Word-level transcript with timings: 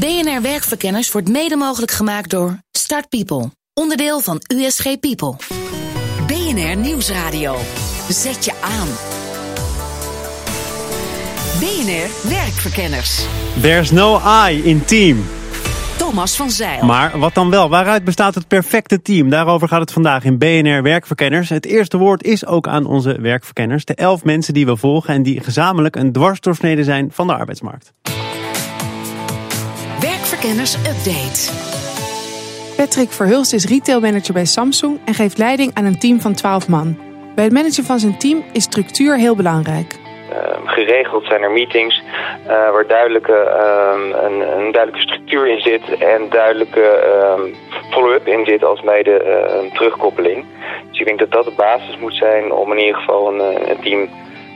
BNR 0.00 0.42
Werkverkenners 0.42 1.12
wordt 1.12 1.28
mede 1.28 1.56
mogelijk 1.56 1.92
gemaakt 1.92 2.30
door 2.30 2.58
Start 2.72 3.08
People, 3.08 3.50
onderdeel 3.74 4.20
van 4.20 4.40
USG 4.54 5.00
People. 5.00 5.36
BNR 6.26 6.76
Nieuwsradio. 6.76 7.56
Zet 8.08 8.44
je 8.44 8.52
aan. 8.60 8.88
BNR 11.60 12.30
Werkverkenners. 12.30 13.26
There's 13.60 13.90
no 13.90 14.20
I 14.48 14.62
in 14.64 14.84
team. 14.84 15.24
Thomas 15.96 16.36
van 16.36 16.50
Zeil. 16.50 16.84
Maar 16.84 17.18
wat 17.18 17.34
dan 17.34 17.50
wel? 17.50 17.68
Waaruit 17.68 18.04
bestaat 18.04 18.34
het 18.34 18.48
perfecte 18.48 19.02
team? 19.02 19.30
Daarover 19.30 19.68
gaat 19.68 19.80
het 19.80 19.92
vandaag 19.92 20.24
in 20.24 20.38
BNR 20.38 20.82
Werkverkenners. 20.82 21.48
Het 21.48 21.66
eerste 21.66 21.96
woord 21.96 22.24
is 22.24 22.46
ook 22.46 22.68
aan 22.68 22.86
onze 22.86 23.20
werkverkenners. 23.20 23.84
De 23.84 23.94
elf 23.94 24.24
mensen 24.24 24.54
die 24.54 24.66
we 24.66 24.76
volgen 24.76 25.14
en 25.14 25.22
die 25.22 25.40
gezamenlijk 25.40 25.96
een 25.96 26.12
dwarsdoorsnede 26.12 26.84
zijn 26.84 27.08
van 27.12 27.26
de 27.26 27.34
arbeidsmarkt. 27.34 27.92
Werkverkenners 30.38 30.74
Update. 30.74 31.52
Patrick 32.76 33.10
Verhulst 33.10 33.52
is 33.52 33.66
retailmanager 33.66 34.34
bij 34.34 34.44
Samsung 34.44 34.98
en 35.04 35.14
geeft 35.14 35.38
leiding 35.38 35.74
aan 35.74 35.84
een 35.84 35.98
team 35.98 36.20
van 36.20 36.34
12 36.34 36.68
man. 36.68 36.98
Bij 37.34 37.44
het 37.44 37.52
managen 37.52 37.84
van 37.84 37.98
zijn 37.98 38.18
team 38.18 38.44
is 38.52 38.62
structuur 38.62 39.16
heel 39.16 39.36
belangrijk. 39.36 39.96
Ehm, 40.30 40.66
geregeld 40.66 41.24
zijn 41.24 41.42
er 41.42 41.50
meetings 41.50 42.02
uh, 42.42 42.48
waar 42.48 42.86
duidelijke, 42.86 43.32
ehm, 43.32 44.24
een, 44.24 44.40
een, 44.40 44.72
duidelijke 44.72 45.00
structuur 45.00 45.48
in 45.48 45.60
zit 45.60 45.82
en 45.98 46.28
duidelijke 46.30 46.82
ehm, 46.82 47.42
follow-up 47.90 48.26
in 48.26 48.44
zit 48.44 48.64
als 48.64 48.82
mede 48.82 49.24
uh, 49.24 49.72
terugkoppeling. 49.74 50.44
Dus 50.90 51.00
ik 51.00 51.06
denk 51.06 51.18
dat 51.18 51.30
dat 51.30 51.44
de 51.44 51.54
basis 51.56 51.98
moet 51.98 52.14
zijn 52.14 52.52
om 52.52 52.72
in 52.72 52.78
ieder 52.78 52.96
geval 52.96 53.32
een, 53.32 53.40
eh, 53.40 53.68
een 53.68 53.80
team 53.80 54.08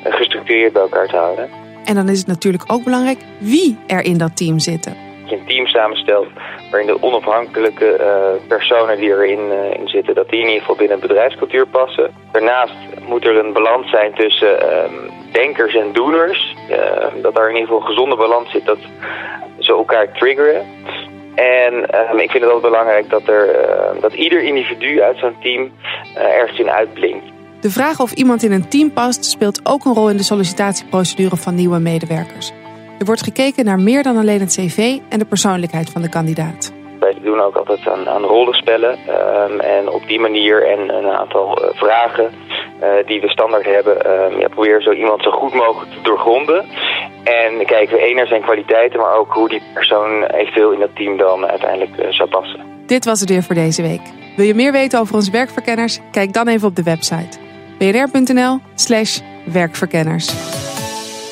gestructureerd 0.04 0.72
bij 0.72 0.82
elkaar 0.82 1.08
te 1.08 1.16
houden. 1.16 1.48
En 1.84 1.94
dan 1.94 2.08
is 2.08 2.18
het 2.18 2.26
natuurlijk 2.26 2.64
ook 2.66 2.84
belangrijk 2.84 3.18
wie 3.38 3.78
er 3.86 4.04
in 4.04 4.18
dat 4.18 4.36
team 4.36 4.58
zitten. 4.58 5.11
Een 5.32 5.46
team 5.46 5.66
samenstelt 5.66 6.26
waarin 6.70 6.86
de 6.86 7.02
onafhankelijke 7.02 7.96
uh, 8.00 8.48
personen 8.48 8.96
die 8.96 9.08
erin 9.08 9.52
in 9.78 9.88
zitten, 9.88 10.14
dat 10.14 10.28
die 10.28 10.40
in 10.40 10.46
ieder 10.46 10.60
geval 10.60 10.76
binnen 10.76 11.00
bedrijfscultuur 11.00 11.66
passen. 11.66 12.10
Daarnaast 12.32 12.74
moet 13.06 13.24
er 13.24 13.36
een 13.36 13.52
balans 13.52 13.90
zijn 13.90 14.14
tussen 14.14 14.52
uh, 14.52 14.84
denkers 15.32 15.74
en 15.74 15.92
doeners. 15.92 16.56
dat 17.22 17.34
daar 17.34 17.48
in 17.48 17.54
ieder 17.54 17.68
geval 17.68 17.80
een 17.80 17.86
gezonde 17.86 18.16
balans 18.16 18.50
zit, 18.50 18.64
dat 18.64 18.78
ze 19.58 19.72
elkaar 19.72 20.12
triggeren. 20.12 20.66
En 21.34 21.90
ehm, 21.90 22.18
ik 22.18 22.30
vind 22.30 22.44
het 22.44 22.52
ook 22.52 22.62
belangrijk 22.62 23.10
dat, 23.10 23.28
er, 23.28 23.48
dat 24.00 24.12
ieder 24.12 24.42
individu 24.42 25.02
uit 25.02 25.18
zo'n 25.18 25.36
team 25.40 25.72
ergens 26.14 26.58
in 26.58 26.70
uitblinkt. 26.70 27.24
De 27.62 27.70
vraag 27.70 28.00
of 28.00 28.12
iemand 28.12 28.42
in 28.42 28.52
een 28.52 28.68
team 28.68 28.92
past 28.92 29.24
speelt 29.24 29.60
ook 29.66 29.84
een 29.84 29.94
rol 29.94 30.10
in 30.10 30.16
de 30.16 30.22
sollicitatieprocedure 30.22 31.36
van 31.36 31.54
nieuwe 31.54 31.78
medewerkers. 31.78 32.52
Er 33.02 33.08
wordt 33.08 33.22
gekeken 33.22 33.64
naar 33.64 33.80
meer 33.80 34.02
dan 34.02 34.16
alleen 34.16 34.40
het 34.40 34.56
cv 34.56 34.98
en 35.08 35.18
de 35.18 35.24
persoonlijkheid 35.24 35.90
van 35.90 36.02
de 36.02 36.08
kandidaat. 36.08 36.72
Wij 37.00 37.14
doen 37.22 37.40
ook 37.40 37.56
altijd 37.56 37.88
aan, 37.88 38.08
aan 38.08 38.22
rollenspellen 38.22 38.98
um, 38.98 39.60
en 39.60 39.88
op 39.88 40.02
die 40.06 40.20
manier 40.20 40.66
en 40.66 40.88
een 40.88 41.10
aantal 41.10 41.62
uh, 41.62 41.68
vragen 41.72 42.30
uh, 42.82 42.88
die 43.06 43.20
we 43.20 43.28
standaard 43.28 43.64
hebben, 43.64 44.10
um, 44.10 44.40
ja, 44.40 44.48
proberen 44.48 44.82
zo 44.82 44.92
iemand 44.92 45.22
zo 45.22 45.30
goed 45.30 45.54
mogelijk 45.54 45.90
te 45.92 46.00
doorgronden. 46.02 46.64
En 47.24 47.66
kijken 47.66 47.96
we 47.96 48.02
één 48.02 48.16
naar 48.16 48.26
zijn 48.26 48.42
kwaliteiten, 48.42 49.00
maar 49.00 49.16
ook 49.16 49.32
hoe 49.32 49.48
die 49.48 49.62
persoon 49.74 50.24
eventueel 50.24 50.70
in 50.72 50.80
dat 50.80 50.96
team 50.96 51.16
dan 51.16 51.46
uiteindelijk 51.46 51.96
uh, 51.98 52.06
zou 52.10 52.28
passen. 52.28 52.60
Dit 52.86 53.04
was 53.04 53.20
het 53.20 53.28
weer 53.28 53.42
voor 53.42 53.54
deze 53.54 53.82
week. 53.82 54.02
Wil 54.36 54.46
je 54.46 54.54
meer 54.54 54.72
weten 54.72 55.00
over 55.00 55.14
onze 55.14 55.30
werkverkenners? 55.30 56.00
Kijk 56.10 56.32
dan 56.32 56.48
even 56.48 56.68
op 56.68 56.76
de 56.76 56.82
website 56.82 57.38
bnr.nl 57.78 58.58
slash 58.74 59.20
werkverkenners. 59.44 60.70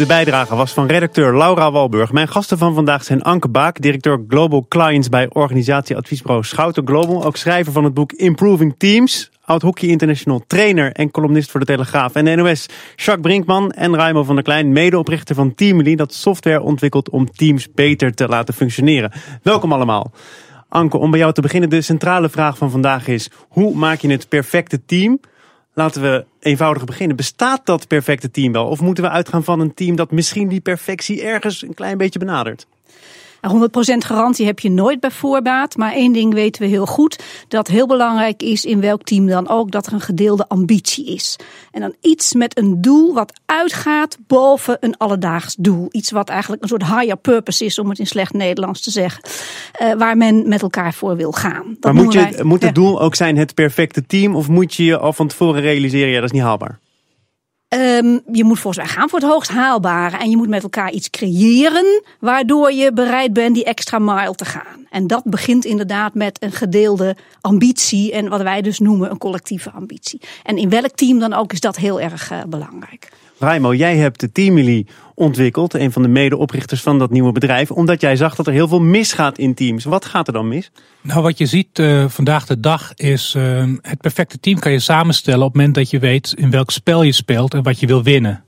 De 0.01 0.07
bijdrage 0.07 0.57
was 0.57 0.73
van 0.73 0.87
redacteur 0.87 1.37
Laura 1.37 1.73
Walburg. 1.73 2.13
Mijn 2.13 2.29
gasten 2.29 2.59
van 2.59 2.75
vandaag 2.75 3.05
zijn 3.05 3.23
Anke 3.23 3.49
Baak, 3.49 3.81
directeur 3.81 4.25
Global 4.29 4.67
Clients 4.69 5.09
bij 5.09 5.29
organisatieadviesbureau 5.33 6.45
Schouten 6.45 6.87
Global. 6.87 7.25
Ook 7.25 7.37
schrijver 7.37 7.73
van 7.73 7.85
het 7.85 7.95
boek 7.95 8.13
Improving 8.13 8.75
Teams. 8.79 9.31
Oud 9.45 9.63
Hockey 9.63 9.89
International 9.89 10.45
trainer 10.47 10.93
en 10.93 11.11
columnist 11.11 11.51
voor 11.51 11.61
de 11.61 11.67
Telegraaf 11.67 12.15
en 12.15 12.37
NOS. 12.37 12.67
Jacques 12.97 13.21
Brinkman 13.21 13.71
en 13.71 13.95
Raimo 13.95 14.25
van 14.25 14.35
der 14.35 14.45
Klein, 14.45 14.73
medeoprichter 14.73 15.35
van 15.35 15.55
Teamly. 15.55 15.95
Dat 15.95 16.15
software 16.15 16.63
ontwikkelt 16.63 17.11
om 17.11 17.31
teams 17.31 17.73
beter 17.75 18.15
te 18.15 18.29
laten 18.29 18.55
functioneren. 18.55 19.13
Welkom 19.43 19.73
allemaal. 19.73 20.13
Anke, 20.69 20.99
om 20.99 21.11
bij 21.11 21.21
jou 21.21 21.33
te 21.33 21.41
beginnen. 21.41 21.71
De 21.71 21.81
centrale 21.81 22.29
vraag 22.29 22.59
van 22.59 22.71
vandaag 22.71 23.09
is, 23.09 23.31
hoe 23.49 23.75
maak 23.75 24.01
je 24.01 24.11
het 24.11 24.29
perfecte 24.29 24.85
team? 24.85 25.21
Laten 25.75 26.03
we 26.03 26.25
eenvoudig 26.41 26.85
beginnen. 26.85 27.17
Bestaat 27.17 27.67
dat 27.67 27.89
perfecte 27.89 28.31
team 28.31 28.53
wel? 28.53 28.67
Of 28.67 28.81
moeten 28.81 29.05
we 29.05 29.11
uitgaan 29.11 29.45
van 29.45 29.61
een 29.61 29.75
team 29.75 29.97
dat 29.97 30.11
misschien 30.11 30.49
die 30.49 30.61
perfectie 30.61 31.23
ergens 31.23 31.63
een 31.63 31.75
klein 31.75 31.99
beetje 31.99 32.19
benadert? 32.19 32.67
100% 33.49 34.07
garantie 34.07 34.47
heb 34.47 34.59
je 34.59 34.71
nooit 34.71 35.01
bij 35.01 35.11
voorbaat. 35.11 35.77
Maar 35.77 35.93
één 35.93 36.13
ding 36.13 36.35
weten 36.35 36.63
we 36.63 36.69
heel 36.69 36.87
goed. 36.87 37.19
Dat 37.49 37.69
heel 37.69 37.87
belangrijk 37.87 38.43
is 38.43 38.65
in 38.65 38.81
welk 38.81 39.03
team 39.03 39.27
dan 39.27 39.49
ook. 39.49 39.71
Dat 39.71 39.87
er 39.87 39.93
een 39.93 40.01
gedeelde 40.01 40.49
ambitie 40.49 41.07
is. 41.07 41.37
En 41.71 41.81
dan 41.81 41.95
iets 42.01 42.35
met 42.35 42.59
een 42.59 42.81
doel 42.81 43.15
wat 43.15 43.41
uitgaat 43.47 44.19
boven 44.27 44.77
een 44.81 44.97
alledaags 44.97 45.55
doel. 45.59 45.89
Iets 45.91 46.11
wat 46.11 46.29
eigenlijk 46.29 46.63
een 46.63 46.69
soort 46.69 46.87
higher 46.87 47.17
purpose 47.17 47.65
is. 47.65 47.79
Om 47.79 47.89
het 47.89 47.99
in 47.99 48.07
slecht 48.07 48.33
Nederlands 48.33 48.81
te 48.81 48.91
zeggen. 48.91 49.23
Uh, 49.83 49.93
waar 49.93 50.17
men 50.17 50.49
met 50.49 50.63
elkaar 50.63 50.95
voor 50.95 51.17
wil 51.17 51.33
gaan. 51.33 51.77
Dat 51.81 51.93
maar 51.93 52.05
moet, 52.05 52.13
je, 52.13 52.29
wij, 52.31 52.45
moet 52.45 52.63
het 52.63 52.77
ja. 52.77 52.83
doel 52.83 53.01
ook 53.01 53.15
zijn 53.15 53.37
het 53.37 53.55
perfecte 53.55 54.07
team? 54.07 54.37
Of 54.37 54.49
moet 54.49 54.75
je 54.75 54.85
je 54.85 54.99
al 54.99 55.13
van 55.13 55.29
tevoren 55.29 55.61
realiseren. 55.61 56.09
Ja 56.09 56.21
dat 56.21 56.25
is 56.25 56.31
niet 56.31 56.43
haalbaar? 56.43 56.79
Um, 57.75 58.21
je 58.33 58.45
moet 58.45 58.59
volgens 58.59 58.85
mij 58.85 58.95
gaan 58.95 59.09
voor 59.09 59.19
het 59.19 59.29
hoogst 59.29 59.51
haalbare. 59.51 60.17
En 60.17 60.31
je 60.31 60.37
moet 60.37 60.49
met 60.49 60.63
elkaar 60.63 60.91
iets 60.91 61.11
creëren. 61.11 62.03
Waardoor 62.21 62.73
je 62.73 62.93
bereid 62.93 63.33
bent 63.33 63.55
die 63.55 63.65
extra 63.65 63.99
mile 63.99 64.35
te 64.35 64.45
gaan. 64.45 64.87
En 64.91 65.07
dat 65.07 65.25
begint 65.25 65.65
inderdaad 65.65 66.15
met 66.15 66.43
een 66.43 66.53
gedeelde 66.53 67.17
ambitie. 67.41 68.13
En 68.13 68.29
wat 68.29 68.43
wij 68.43 68.63
dus 68.63 68.79
noemen 68.79 69.11
een 69.11 69.19
collectieve 69.19 69.71
ambitie. 69.71 70.21
En 70.43 70.57
in 70.57 70.69
welk 70.69 70.91
team 70.95 71.19
dan 71.19 71.33
ook 71.33 71.53
is 71.53 71.61
dat 71.61 71.77
heel 71.77 72.01
erg 72.01 72.33
uh, 72.33 72.39
belangrijk. 72.49 73.09
Raimo, 73.41 73.75
jij 73.75 73.97
hebt 73.97 74.21
de 74.21 74.33
Teamily 74.33 74.87
ontwikkeld. 75.15 75.75
Een 75.75 75.93
van 75.93 76.03
de 76.03 76.09
medeoprichters 76.09 76.83
van 76.83 76.99
dat 76.99 77.11
nieuwe 77.11 77.33
bedrijf. 77.33 77.71
Omdat 77.71 78.01
jij 78.01 78.17
zag 78.17 78.35
dat 78.35 78.47
er 78.47 78.53
heel 78.53 78.69
veel 78.69 78.81
misgaat 78.81 79.39
in 79.39 79.55
teams. 79.55 79.85
Wat 79.85 80.05
gaat 80.05 80.27
er 80.27 80.33
dan 80.33 80.49
mis? 80.49 80.71
Nou, 81.01 81.23
wat 81.23 81.39
je 81.39 81.47
ziet 81.47 81.79
uh, 81.79 82.09
vandaag 82.09 82.47
de 82.47 82.61
dag 82.61 82.95
is 82.95 83.35
uh, 83.37 83.65
het 83.83 84.01
perfecte 84.01 84.41
team 84.41 84.59
kan 84.59 84.73
je 84.73 84.79
samenstellen 84.79 85.41
op 85.41 85.47
het 85.47 85.57
moment 85.57 85.75
dat 85.75 85.91
je 85.91 85.99
weet 85.99 86.35
in 86.37 86.51
welk 86.51 86.71
spel 86.71 87.03
je 87.03 87.13
speelt 87.13 87.55
en 87.55 87.63
wat 87.63 87.81
je 87.81 87.87
wil 87.87 88.03
winnen. 88.03 88.45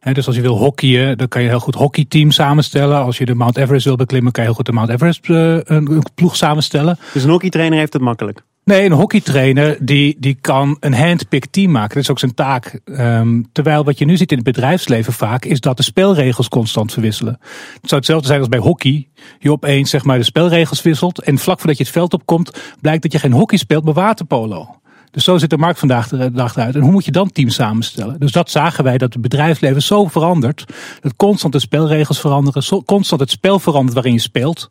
He, 0.00 0.12
dus 0.12 0.26
als 0.26 0.36
je 0.36 0.42
wil 0.42 0.58
hockeyen, 0.58 1.18
dan 1.18 1.28
kan 1.28 1.42
je 1.42 1.48
heel 1.48 1.60
goed 1.60 1.74
hockeyteam 1.74 2.30
samenstellen. 2.30 3.02
Als 3.02 3.18
je 3.18 3.24
de 3.24 3.34
Mount 3.34 3.56
Everest 3.56 3.84
wil 3.84 3.96
beklimmen, 3.96 4.32
kan 4.32 4.42
je 4.42 4.48
heel 4.48 4.56
goed 4.56 4.66
de 4.66 4.72
Mount 4.72 4.88
Everest 4.88 5.28
uh, 5.28 5.58
een 5.64 6.02
ploeg 6.14 6.36
samenstellen. 6.36 6.98
Dus 7.12 7.22
een 7.22 7.30
hockeytrainer 7.30 7.78
heeft 7.78 7.92
het 7.92 8.02
makkelijk? 8.02 8.42
Nee, 8.70 8.84
een 8.84 8.92
hockeytrainer 8.92 9.76
die, 9.80 10.16
die 10.18 10.34
kan 10.40 10.76
een 10.80 10.94
handpicked 10.94 11.52
team 11.52 11.70
maken. 11.70 11.94
Dat 11.94 12.02
is 12.02 12.10
ook 12.10 12.18
zijn 12.18 12.34
taak. 12.34 12.80
Um, 12.84 13.48
terwijl 13.52 13.84
wat 13.84 13.98
je 13.98 14.04
nu 14.04 14.16
ziet 14.16 14.30
in 14.30 14.36
het 14.36 14.46
bedrijfsleven 14.46 15.12
vaak 15.12 15.44
is 15.44 15.60
dat 15.60 15.76
de 15.76 15.82
spelregels 15.82 16.48
constant 16.48 16.92
verwisselen. 16.92 17.38
Het 17.80 17.88
zou 17.88 17.96
hetzelfde 17.96 18.26
zijn 18.26 18.38
als 18.38 18.48
bij 18.48 18.58
hockey. 18.58 19.08
Je 19.38 19.50
opeens 19.50 19.90
zeg 19.90 20.04
maar 20.04 20.18
de 20.18 20.24
spelregels 20.24 20.82
wisselt 20.82 21.22
en 21.22 21.38
vlak 21.38 21.58
voordat 21.58 21.76
je 21.76 21.82
het 21.82 21.92
veld 21.92 22.14
opkomt 22.14 22.50
blijkt 22.80 23.02
dat 23.02 23.12
je 23.12 23.18
geen 23.18 23.32
hockey 23.32 23.58
speelt, 23.58 23.84
maar 23.84 23.94
waterpolo. 23.94 24.80
Dus 25.10 25.24
zo 25.24 25.38
zit 25.38 25.50
de 25.50 25.58
markt 25.58 25.78
vandaag 25.78 26.08
de 26.08 26.32
dag 26.32 26.56
eruit. 26.56 26.74
En 26.74 26.80
hoe 26.80 26.92
moet 26.92 27.04
je 27.04 27.10
dan 27.10 27.32
teams 27.32 27.54
samenstellen? 27.54 28.20
Dus 28.20 28.32
dat 28.32 28.50
zagen 28.50 28.84
wij 28.84 28.98
dat 28.98 29.12
het 29.12 29.22
bedrijfsleven 29.22 29.82
zo 29.82 30.04
verandert. 30.06 30.64
Dat 31.00 31.16
constant 31.16 31.52
de 31.52 31.60
spelregels 31.60 32.20
veranderen, 32.20 32.84
constant 32.84 33.20
het 33.20 33.30
spel 33.30 33.58
verandert 33.58 33.94
waarin 33.94 34.12
je 34.12 34.20
speelt. 34.20 34.68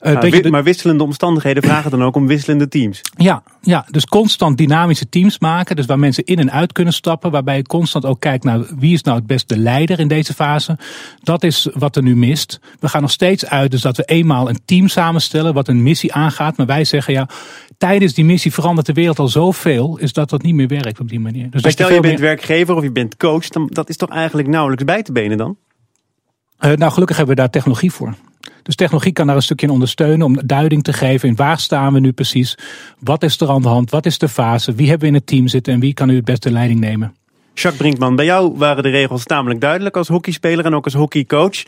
Uh, 0.00 0.12
nou, 0.20 0.50
maar 0.50 0.62
wisselende 0.62 1.02
omstandigheden 1.02 1.62
vragen 1.62 1.90
dan 1.90 2.02
ook 2.02 2.16
om 2.16 2.26
wisselende 2.26 2.68
teams. 2.68 3.00
Ja, 3.16 3.42
ja, 3.60 3.86
dus 3.90 4.06
constant 4.06 4.58
dynamische 4.58 5.08
teams 5.08 5.38
maken. 5.38 5.76
Dus 5.76 5.86
waar 5.86 5.98
mensen 5.98 6.24
in 6.24 6.38
en 6.38 6.52
uit 6.52 6.72
kunnen 6.72 6.92
stappen. 6.92 7.30
Waarbij 7.30 7.56
je 7.56 7.62
constant 7.62 8.04
ook 8.04 8.20
kijkt 8.20 8.44
naar 8.44 8.60
wie 8.78 8.92
is 8.92 9.02
nou 9.02 9.16
het 9.16 9.26
beste 9.26 9.58
leider 9.58 9.98
in 9.98 10.08
deze 10.08 10.34
fase. 10.34 10.78
Dat 11.22 11.42
is 11.42 11.68
wat 11.74 11.96
er 11.96 12.02
nu 12.02 12.16
mist. 12.16 12.60
We 12.78 12.88
gaan 12.88 13.00
nog 13.00 13.10
steeds 13.10 13.46
uit 13.46 13.70
dus 13.70 13.80
dat 13.80 13.96
we 13.96 14.04
eenmaal 14.04 14.48
een 14.48 14.60
team 14.64 14.88
samenstellen 14.88 15.54
wat 15.54 15.68
een 15.68 15.82
missie 15.82 16.12
aangaat. 16.12 16.56
Maar 16.56 16.66
wij 16.66 16.84
zeggen 16.84 17.12
ja, 17.12 17.28
tijdens 17.78 18.14
die 18.14 18.24
missie 18.24 18.52
verandert 18.52 18.86
de 18.86 18.92
wereld 18.92 19.18
al 19.18 19.28
zoveel. 19.28 19.98
Is 19.98 20.12
dat 20.12 20.30
dat 20.30 20.42
niet 20.42 20.54
meer 20.54 20.68
werkt 20.68 21.00
op 21.00 21.08
die 21.08 21.20
manier. 21.20 21.50
Dus 21.50 21.72
stel 21.72 21.88
je 21.88 22.00
bent 22.00 22.04
meer... 22.14 22.26
werkgever 22.26 22.74
of 22.74 22.82
je 22.82 22.92
bent 22.92 23.16
coach. 23.16 23.48
Dan, 23.48 23.66
dat 23.72 23.88
is 23.88 23.96
toch 23.96 24.10
eigenlijk 24.10 24.48
nauwelijks 24.48 24.84
bij 24.84 25.02
te 25.02 25.12
benen 25.12 25.38
dan? 25.38 25.56
Uh, 26.60 26.72
nou, 26.72 26.92
gelukkig 26.92 27.16
hebben 27.16 27.34
we 27.34 27.40
daar 27.40 27.50
technologie 27.50 27.92
voor. 27.92 28.14
Dus 28.62 28.74
technologie 28.74 29.12
kan 29.12 29.26
daar 29.26 29.36
een 29.36 29.42
stukje 29.42 29.66
in 29.66 29.72
ondersteunen 29.72 30.26
om 30.26 30.46
duiding 30.46 30.82
te 30.82 30.92
geven 30.92 31.28
in 31.28 31.36
waar 31.36 31.58
staan 31.58 31.92
we 31.92 32.00
nu 32.00 32.12
precies. 32.12 32.58
Wat 32.98 33.22
is 33.22 33.40
er 33.40 33.48
aan 33.48 33.62
de 33.62 33.68
hand? 33.68 33.90
Wat 33.90 34.06
is 34.06 34.18
de 34.18 34.28
fase? 34.28 34.72
Wie 34.72 34.88
hebben 34.88 35.08
we 35.08 35.14
in 35.14 35.18
het 35.18 35.26
team 35.26 35.48
zitten 35.48 35.72
en 35.72 35.80
wie 35.80 35.94
kan 35.94 36.08
nu 36.08 36.16
het 36.16 36.24
beste 36.24 36.50
leiding 36.50 36.80
nemen? 36.80 37.14
Jacques 37.54 37.76
Brinkman, 37.76 38.16
bij 38.16 38.24
jou 38.24 38.52
waren 38.56 38.82
de 38.82 38.88
regels 38.88 39.24
tamelijk 39.24 39.60
duidelijk 39.60 39.96
als 39.96 40.08
hockeyspeler 40.08 40.64
en 40.64 40.74
ook 40.74 40.84
als 40.84 40.94
hockeycoach. 40.94 41.64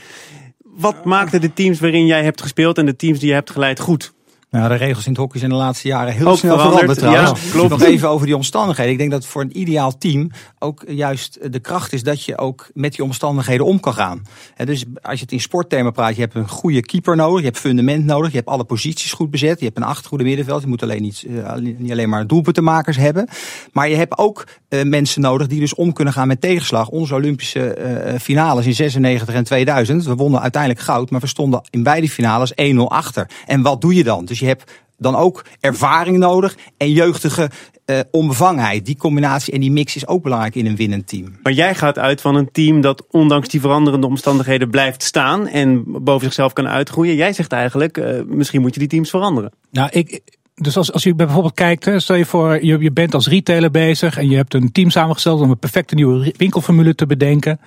Wat 0.77 1.05
maakte 1.05 1.39
de 1.39 1.53
teams 1.53 1.81
waarin 1.81 2.07
jij 2.07 2.23
hebt 2.25 2.43
gespeeld 2.43 2.79
en 2.79 2.87
de 2.87 2.97
teams 2.97 3.19
die 3.19 3.29
je 3.29 3.35
hebt 3.35 3.51
geleid 3.51 3.81
goed? 3.81 4.13
Nou, 4.53 4.69
de 4.69 4.75
regels 4.75 5.05
in 5.05 5.11
het 5.11 5.21
hockey 5.21 5.39
zijn 5.39 5.51
de 5.51 5.57
laatste 5.57 5.89
jaren 5.89 6.13
heel 6.13 6.27
Ook 6.27 6.37
snel 6.37 6.59
veranderd, 6.59 6.99
veranderd 6.99 6.99
trouwens. 6.99 7.45
ja, 7.45 7.51
klopt. 7.51 7.69
Nog 7.69 7.83
even 7.83 8.09
over 8.09 8.27
die 8.27 8.37
omstandigheden. 8.37 8.93
Ik 8.93 8.99
denk 8.99 9.11
dat 9.11 9.27
voor 9.27 9.43
een 9.43 9.59
ideaal 9.61 9.99
team 9.99 10.31
ook 10.59 10.85
juist 10.87 11.53
de 11.53 11.61
kracht 11.61 11.93
is 11.93 12.03
dat 12.03 12.25
je 12.25 12.39
ook 12.39 12.71
met 12.75 12.93
die 12.95 13.05
omstandigheden 13.05 13.67
om 13.67 13.81
kan 13.81 13.95
gaan. 13.95 14.23
Dus 14.65 14.85
als 15.03 15.19
je 15.19 15.25
het 15.25 15.33
in 15.33 15.41
sporttermen 15.41 15.93
praat, 15.93 16.15
je 16.15 16.21
hebt 16.21 16.35
een 16.35 16.49
goede 16.49 16.81
keeper 16.83 17.17
nodig, 17.17 17.39
je 17.39 17.45
hebt 17.45 17.59
fundament 17.59 18.05
nodig, 18.05 18.31
je 18.31 18.37
hebt 18.37 18.49
alle 18.49 18.65
posities 18.65 19.13
goed 19.13 19.31
bezet, 19.31 19.59
je 19.59 19.65
hebt 19.65 19.77
een 19.77 19.83
achtergoede 19.83 20.25
middenveld, 20.25 20.63
je 20.63 20.69
moet 20.69 20.83
alleen 20.83 21.03
niet, 21.03 21.25
eh, 21.45 21.55
niet 21.57 21.91
alleen 21.91 22.09
maar 22.09 22.27
doelpuntenmakers 22.27 22.97
hebben. 22.97 23.29
Maar 23.73 23.89
je 23.89 23.97
hebt 23.97 24.19
ook 24.19 24.47
eh, 24.69 24.83
mensen 24.83 25.21
nodig 25.21 25.47
die 25.47 25.61
dus 25.61 25.75
om 25.75 25.93
kunnen 25.93 26.13
gaan 26.13 26.29
met 26.29 26.41
tegenslag. 26.41 26.89
Onze 26.89 27.15
Olympische 27.15 27.75
eh, 27.75 28.21
finales 28.21 28.67
in 28.67 28.75
96 28.75 29.35
en 29.35 29.45
2000, 29.45 30.05
we 30.05 30.15
wonnen 30.15 30.41
uiteindelijk 30.41 30.83
goud, 30.83 31.11
maar 31.11 31.21
we 31.21 31.27
stonden 31.27 31.61
in 31.71 31.83
beide 31.83 32.09
finales 32.09 32.53
1-0 32.55 32.89
achter. 32.89 33.31
En 33.47 33.63
wat 33.63 33.81
doe 33.81 33.95
je 33.95 34.05
dan? 34.05 34.25
Dus 34.25 34.41
je 34.43 34.49
hebt 34.49 34.73
dan 34.99 35.17
ook 35.17 35.45
ervaring 35.61 36.19
nodig 36.19 36.57
en 36.77 36.93
jeugdige 36.93 37.51
eh, 37.85 38.01
onbevangenheid. 38.11 38.87
Die 38.87 38.97
combinatie 38.97 39.53
en 39.53 39.61
die 39.61 39.71
mix 39.71 39.97
is 39.97 40.07
ook 40.07 40.23
belangrijk 40.23 40.55
in 40.55 40.67
een 40.67 40.77
winnend 40.77 41.07
team. 41.07 41.37
Maar 41.43 41.53
jij 41.53 41.75
gaat 41.75 41.99
uit 41.99 42.21
van 42.21 42.35
een 42.35 42.49
team 42.53 42.81
dat 42.81 43.07
ondanks 43.11 43.49
die 43.49 43.61
veranderende 43.61 44.07
omstandigheden 44.07 44.71
blijft 44.71 45.03
staan 45.03 45.49
en 45.49 45.85
boven 45.87 46.25
zichzelf 46.25 46.53
kan 46.53 46.69
uitgroeien. 46.69 47.15
Jij 47.15 47.33
zegt 47.33 47.53
eigenlijk, 47.53 47.99
eh, 47.99 48.21
misschien 48.27 48.61
moet 48.61 48.75
je 48.75 48.81
die 48.81 48.89
teams 48.89 49.11
veranderen. 49.11 49.53
Nou, 49.71 49.89
ik, 49.93 50.21
dus 50.55 50.77
als, 50.77 50.93
als 50.93 51.03
je 51.03 51.15
bijvoorbeeld 51.15 51.55
kijkt, 51.55 51.85
hè, 51.85 52.01
stel 52.01 52.17
je 52.17 52.25
voor, 52.25 52.65
je, 52.65 52.79
je 52.79 52.93
bent 52.93 53.15
als 53.15 53.29
retailer 53.29 53.71
bezig 53.71 54.19
en 54.19 54.31
je 54.31 54.37
hebt 54.37 54.55
een 54.55 54.73
team 54.73 54.91
samengesteld 54.91 55.41
om 55.41 55.51
een 55.51 55.59
perfecte 55.59 55.95
nieuwe 55.95 56.35
winkelformule 56.37 56.95
te 56.95 57.07
bedenken. 57.07 57.61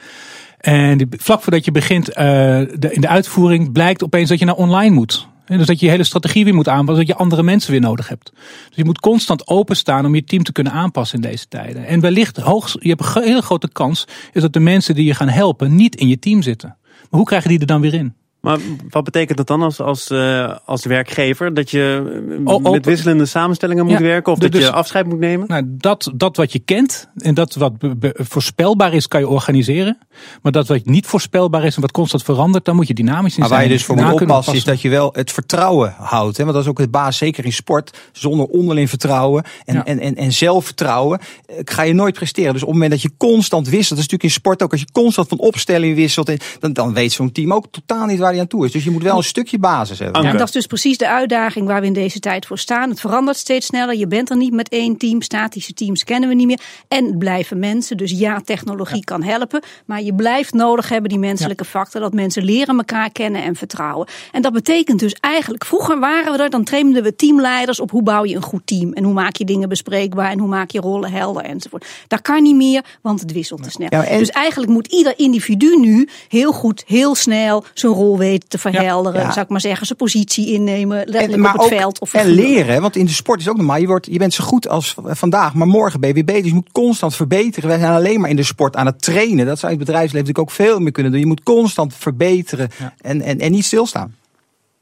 En 0.57 1.09
vlak 1.17 1.41
voordat 1.41 1.65
je 1.65 1.71
begint 1.71 2.09
eh, 2.09 2.25
de, 2.25 2.89
in 2.91 3.01
de 3.01 3.07
uitvoering 3.07 3.71
blijkt 3.71 4.03
opeens 4.03 4.29
dat 4.29 4.39
je 4.39 4.45
naar 4.45 4.55
online 4.55 4.95
moet. 4.95 5.27
En 5.45 5.57
dus 5.57 5.67
dat 5.67 5.79
je 5.79 5.85
je 5.85 5.91
hele 5.91 6.03
strategie 6.03 6.43
weer 6.43 6.53
moet 6.53 6.67
aanpassen, 6.67 7.05
dat 7.05 7.15
je 7.15 7.23
andere 7.23 7.43
mensen 7.43 7.71
weer 7.71 7.81
nodig 7.81 8.07
hebt. 8.07 8.31
Dus 8.67 8.75
je 8.75 8.85
moet 8.85 8.99
constant 8.99 9.47
openstaan 9.47 10.05
om 10.05 10.15
je 10.15 10.23
team 10.23 10.43
te 10.43 10.51
kunnen 10.51 10.73
aanpassen 10.73 11.15
in 11.21 11.29
deze 11.29 11.47
tijden. 11.47 11.85
En 11.85 11.99
wellicht, 11.99 12.37
hoog, 12.37 12.75
je 12.79 12.89
hebt 12.89 13.15
een 13.15 13.23
hele 13.23 13.41
grote 13.41 13.69
kans, 13.71 14.07
is 14.33 14.41
dat 14.41 14.53
de 14.53 14.59
mensen 14.59 14.95
die 14.95 15.05
je 15.05 15.13
gaan 15.13 15.29
helpen 15.29 15.75
niet 15.75 15.95
in 15.95 16.07
je 16.07 16.19
team 16.19 16.41
zitten. 16.41 16.77
Maar 16.81 17.19
hoe 17.19 17.25
krijg 17.25 17.43
je 17.43 17.49
die 17.49 17.59
er 17.59 17.65
dan 17.65 17.81
weer 17.81 17.93
in? 17.93 18.13
Maar 18.45 18.59
wat 18.89 19.03
betekent 19.03 19.37
dat 19.37 19.47
dan 19.47 19.61
als, 19.61 19.79
als, 19.81 20.09
uh, 20.11 20.55
als 20.65 20.85
werkgever? 20.85 21.53
Dat 21.53 21.71
je 21.71 22.01
uh, 22.29 22.37
Oh, 22.47 22.57
met 22.57 22.65
open- 22.65 22.81
wisselende 22.81 23.25
samenstellingen 23.25 23.83
moet 23.85 23.93
Ja, 23.93 24.01
werken? 24.01 24.31
Of 24.31 24.39
dat 24.39 24.53
je 24.53 24.59
dus- 24.59 24.69
afscheid 24.69 25.05
moet 25.05 25.19
nemen? 25.19 25.47
Nou, 25.47 25.63
dat, 25.67 26.11
dat 26.15 26.37
wat 26.37 26.51
je 26.51 26.59
kent 26.59 27.09
en 27.17 27.33
dat 27.33 27.53
wat 27.55 27.77
be- 27.77 27.95
be- 27.95 28.15
voorspelbaar 28.17 28.93
is, 28.93 29.07
kan 29.07 29.19
je 29.19 29.27
organiseren. 29.27 29.97
Maar 30.41 30.51
dat 30.51 30.67
wat 30.67 30.85
niet 30.85 31.05
voorspelbaar 31.05 31.63
is 31.63 31.75
en 31.75 31.81
wat 31.81 31.91
constant 31.91 32.23
verandert, 32.23 32.65
dan 32.65 32.75
moet 32.75 32.87
je 32.87 32.93
dynamisch 32.93 33.33
in 33.33 33.39
Maar 33.39 33.49
waar 33.49 33.57
zijn. 33.57 33.69
je 33.71 33.77
dus 33.77 33.85
voor 33.85 33.95
moet 33.95 34.21
oppassen 34.21 34.53
is 34.53 34.63
dat 34.63 34.81
je 34.81 34.89
wel 34.89 35.09
het 35.13 35.31
vertrouwen 35.31 35.93
houdt. 35.97 36.37
Hè? 36.37 36.43
Want 36.43 36.55
dat 36.55 36.63
is 36.65 36.69
ook 36.71 36.77
het 36.79 36.91
baas, 36.91 37.17
zeker 37.17 37.45
in 37.45 37.53
sport. 37.53 37.97
Zonder 38.11 38.45
onderling 38.45 38.89
vertrouwen 38.89 39.43
en, 39.65 39.75
Ja. 39.75 39.85
en, 39.85 39.99
en, 39.99 40.15
en 40.15 40.31
zelfvertrouwen 40.33 41.19
eh, 41.45 41.55
ga 41.63 41.81
je 41.81 41.93
nooit 41.93 42.13
presteren. 42.13 42.53
Dus 42.53 42.61
op 42.61 42.67
het 42.67 42.73
moment 42.77 42.91
dat 42.93 43.01
je 43.01 43.11
constant 43.17 43.65
wisselt, 43.67 43.89
dat 43.89 43.97
is 43.97 44.03
natuurlijk 44.11 44.23
in 44.23 44.29
sport 44.41 44.63
ook, 44.63 44.71
als 44.71 44.79
je 44.81 44.87
constant 44.91 45.27
van 45.27 45.39
opstelling 45.39 45.95
wisselt, 45.95 46.31
dan, 46.59 46.73
dan 46.73 46.93
weet 46.93 47.11
zo'n 47.11 47.31
team 47.31 47.53
ook 47.53 47.65
totaal 47.71 48.05
niet 48.05 48.19
waar 48.19 48.34
hij 48.35 48.43
aan 48.43 48.49
toe 48.49 48.65
is. 48.65 48.71
Dus 48.71 48.83
je 48.83 48.91
moet 48.91 49.03
wel 49.03 49.17
een 49.17 49.23
stukje 49.23 49.57
basis 49.59 49.99
hebben. 49.99 50.21
En 50.31 50.37
dat 50.37 50.47
is 50.47 50.53
dus 50.53 50.65
precies 50.65 50.97
de 50.97 51.07
uitdaging 51.09 51.67
waar 51.67 51.81
we 51.81 51.87
in 51.87 51.93
deze 51.93 52.19
tijd 52.19 52.45
voor 52.45 52.57
staan. 52.57 52.89
Het 52.89 52.99
verandert 52.99 53.37
steeds 53.37 53.65
sneller. 53.65 53.95
Je 53.95 54.07
bent 54.07 54.29
er 54.29 54.37
niet 54.37 54.53
met 54.53 54.69
één 54.69 54.97
team. 54.97 55.21
Statische 55.21 55.73
teams 55.73 56.03
kennen 56.03 56.29
we 56.29 56.35
niet 56.35 56.47
meer. 56.47 56.59
En 56.87 57.05
het 57.05 57.17
blijven 57.19 57.59
mensen. 57.59 57.97
Dus 57.97 58.11
ja, 58.11 58.41
technologie 58.45 59.03
kan 59.03 59.23
helpen. 59.23 59.61
Maar 59.85 60.01
je 60.01 60.13
blijft 60.15 60.53
nodig 60.53 60.89
hebben 60.89 61.09
die 61.09 61.19
menselijke 61.19 61.65
factor. 61.65 62.01
Dat 62.01 62.13
mensen 62.13 62.43
leren 62.43 62.77
elkaar 62.77 63.11
kennen 63.11 63.43
en 63.43 63.55
vertrouwen. 63.55 64.07
En 64.31 64.41
dat 64.41 64.53
betekent 64.53 64.99
dus 64.99 65.13
eigenlijk, 65.19 65.65
vroeger 65.65 65.99
waren 65.99 66.31
we 66.37 66.43
er, 66.43 66.49
dan 66.49 66.63
trainden 66.63 67.03
we 67.03 67.15
teamleiders 67.15 67.79
op 67.79 67.91
hoe 67.91 68.03
bouw 68.03 68.25
je 68.25 68.35
een 68.35 68.41
goed 68.41 68.61
team. 68.67 68.93
En 68.93 69.03
hoe 69.03 69.13
maak 69.13 69.35
je 69.35 69.45
dingen 69.45 69.69
bespreekbaar 69.69 70.31
en 70.31 70.39
hoe 70.39 70.47
maak 70.47 70.69
je 70.71 70.79
rollen 70.79 71.11
helder 71.11 71.43
enzovoort. 71.43 71.85
Dat 72.07 72.21
kan 72.21 72.43
niet 72.43 72.55
meer, 72.55 72.83
want 73.01 73.19
het 73.19 73.31
wisselt 73.31 73.63
te 73.63 73.69
snel. 73.69 73.87
Ja, 73.89 74.03
en- 74.05 74.17
Dus 74.19 74.29
eigenlijk 74.29 74.71
moet 74.71 74.87
ieder 74.87 75.13
individu 75.17 75.79
nu 75.79 76.07
heel 76.27 76.51
goed, 76.51 76.83
heel 76.87 77.15
snel 77.15 77.63
zijn 77.73 77.93
rol 77.93 78.17
weten 78.17 78.23
te 78.47 78.57
verhelderen. 78.57 79.21
Ja. 79.21 79.31
Zou 79.31 79.45
ik 79.45 79.51
maar 79.51 79.61
zeggen, 79.61 79.85
zijn 79.85 79.97
positie 79.97 80.53
innemen, 80.53 80.97
letterlijk 80.97 81.33
En, 81.33 81.39
maar 81.39 81.53
op 81.53 81.59
het 81.59 81.71
ook 81.71 81.79
veld. 81.79 81.99
Of 81.99 82.13
en 82.13 82.27
leren, 82.27 82.81
want 82.81 82.95
in 82.95 83.05
de 83.05 83.11
sport 83.11 83.39
is 83.39 83.49
ook 83.49 83.57
normaal. 83.57 83.77
Je, 83.77 83.87
wordt, 83.87 84.05
je 84.05 84.17
bent 84.17 84.33
zo 84.33 84.43
goed 84.43 84.67
als 84.67 84.95
vandaag, 85.03 85.53
maar 85.53 85.67
morgen 85.67 85.99
ben 85.99 86.09
je 86.09 86.15
weer 86.15 86.25
beter. 86.25 86.41
Dus 86.41 86.51
je 86.51 86.57
moet 86.57 86.71
constant 86.71 87.15
verbeteren. 87.15 87.69
Wij 87.69 87.79
zijn 87.79 87.93
alleen 87.93 88.19
maar 88.19 88.29
in 88.29 88.35
de 88.35 88.43
sport 88.43 88.75
aan 88.75 88.85
het 88.85 89.01
trainen. 89.01 89.45
Dat 89.45 89.59
zou 89.59 89.71
in 89.71 89.77
het 89.77 89.87
bedrijfsleven 89.87 90.27
natuurlijk 90.27 90.49
ook 90.59 90.67
veel 90.67 90.79
meer 90.79 90.91
kunnen 90.91 91.11
doen. 91.11 91.21
Je 91.21 91.27
moet 91.27 91.43
constant 91.43 91.93
verbeteren 91.95 92.69
en, 93.01 93.21
en, 93.21 93.39
en 93.39 93.51
niet 93.51 93.65
stilstaan. 93.65 94.15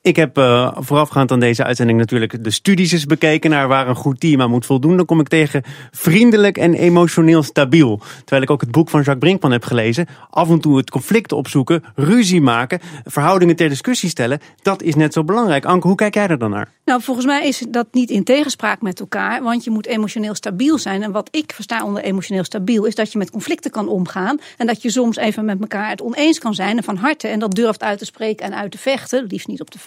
Ik 0.03 0.15
heb 0.15 0.37
uh, 0.37 0.71
voorafgaand 0.75 1.31
aan 1.31 1.39
deze 1.39 1.63
uitzending 1.63 1.99
natuurlijk 1.99 2.43
de 2.43 2.51
studies 2.51 2.91
eens 2.91 3.05
bekeken 3.05 3.49
naar 3.49 3.67
waar 3.67 3.87
een 3.87 3.95
goed 3.95 4.19
team 4.19 4.41
aan 4.41 4.49
moet 4.49 4.65
voldoen. 4.65 4.97
Dan 4.97 5.05
kom 5.05 5.19
ik 5.19 5.27
tegen 5.27 5.63
vriendelijk 5.91 6.57
en 6.57 6.73
emotioneel 6.73 7.43
stabiel. 7.43 8.01
Terwijl 8.17 8.41
ik 8.41 8.49
ook 8.49 8.61
het 8.61 8.71
boek 8.71 8.89
van 8.89 8.99
Jacques 8.99 9.19
Brinkman 9.19 9.51
heb 9.51 9.65
gelezen. 9.65 10.07
Af 10.29 10.49
en 10.49 10.59
toe 10.59 10.77
het 10.77 10.89
conflict 10.89 11.31
opzoeken, 11.31 11.83
ruzie 11.95 12.41
maken, 12.41 12.79
verhoudingen 13.05 13.55
ter 13.55 13.69
discussie 13.69 14.09
stellen. 14.09 14.39
Dat 14.61 14.81
is 14.81 14.95
net 14.95 15.13
zo 15.13 15.23
belangrijk. 15.23 15.65
Anke, 15.65 15.87
hoe 15.87 15.95
kijk 15.95 16.13
jij 16.13 16.27
er 16.27 16.37
dan 16.37 16.49
naar? 16.49 16.71
Nou, 16.85 17.01
volgens 17.01 17.25
mij 17.25 17.47
is 17.47 17.65
dat 17.69 17.87
niet 17.91 18.09
in 18.09 18.23
tegenspraak 18.23 18.81
met 18.81 18.99
elkaar, 18.99 19.43
want 19.43 19.63
je 19.63 19.71
moet 19.71 19.85
emotioneel 19.85 20.35
stabiel 20.35 20.77
zijn. 20.77 21.03
En 21.03 21.11
wat 21.11 21.27
ik 21.31 21.51
versta 21.53 21.85
onder 21.85 22.03
emotioneel 22.03 22.43
stabiel 22.43 22.85
is 22.85 22.95
dat 22.95 23.11
je 23.11 23.17
met 23.17 23.31
conflicten 23.31 23.71
kan 23.71 23.87
omgaan 23.87 24.39
en 24.57 24.67
dat 24.67 24.81
je 24.81 24.89
soms 24.89 25.17
even 25.17 25.45
met 25.45 25.59
elkaar 25.59 25.89
het 25.89 26.01
oneens 26.01 26.39
kan 26.39 26.53
zijn 26.53 26.77
en 26.77 26.83
van 26.83 26.97
harte 26.97 27.27
en 27.27 27.39
dat 27.39 27.55
durft 27.55 27.83
uit 27.83 27.99
te 27.99 28.05
spreken 28.05 28.45
en 28.45 28.55
uit 28.55 28.71
te 28.71 28.77
vechten, 28.77 29.25
liefst 29.27 29.47
niet 29.47 29.61
op 29.61 29.71
de 29.71 29.79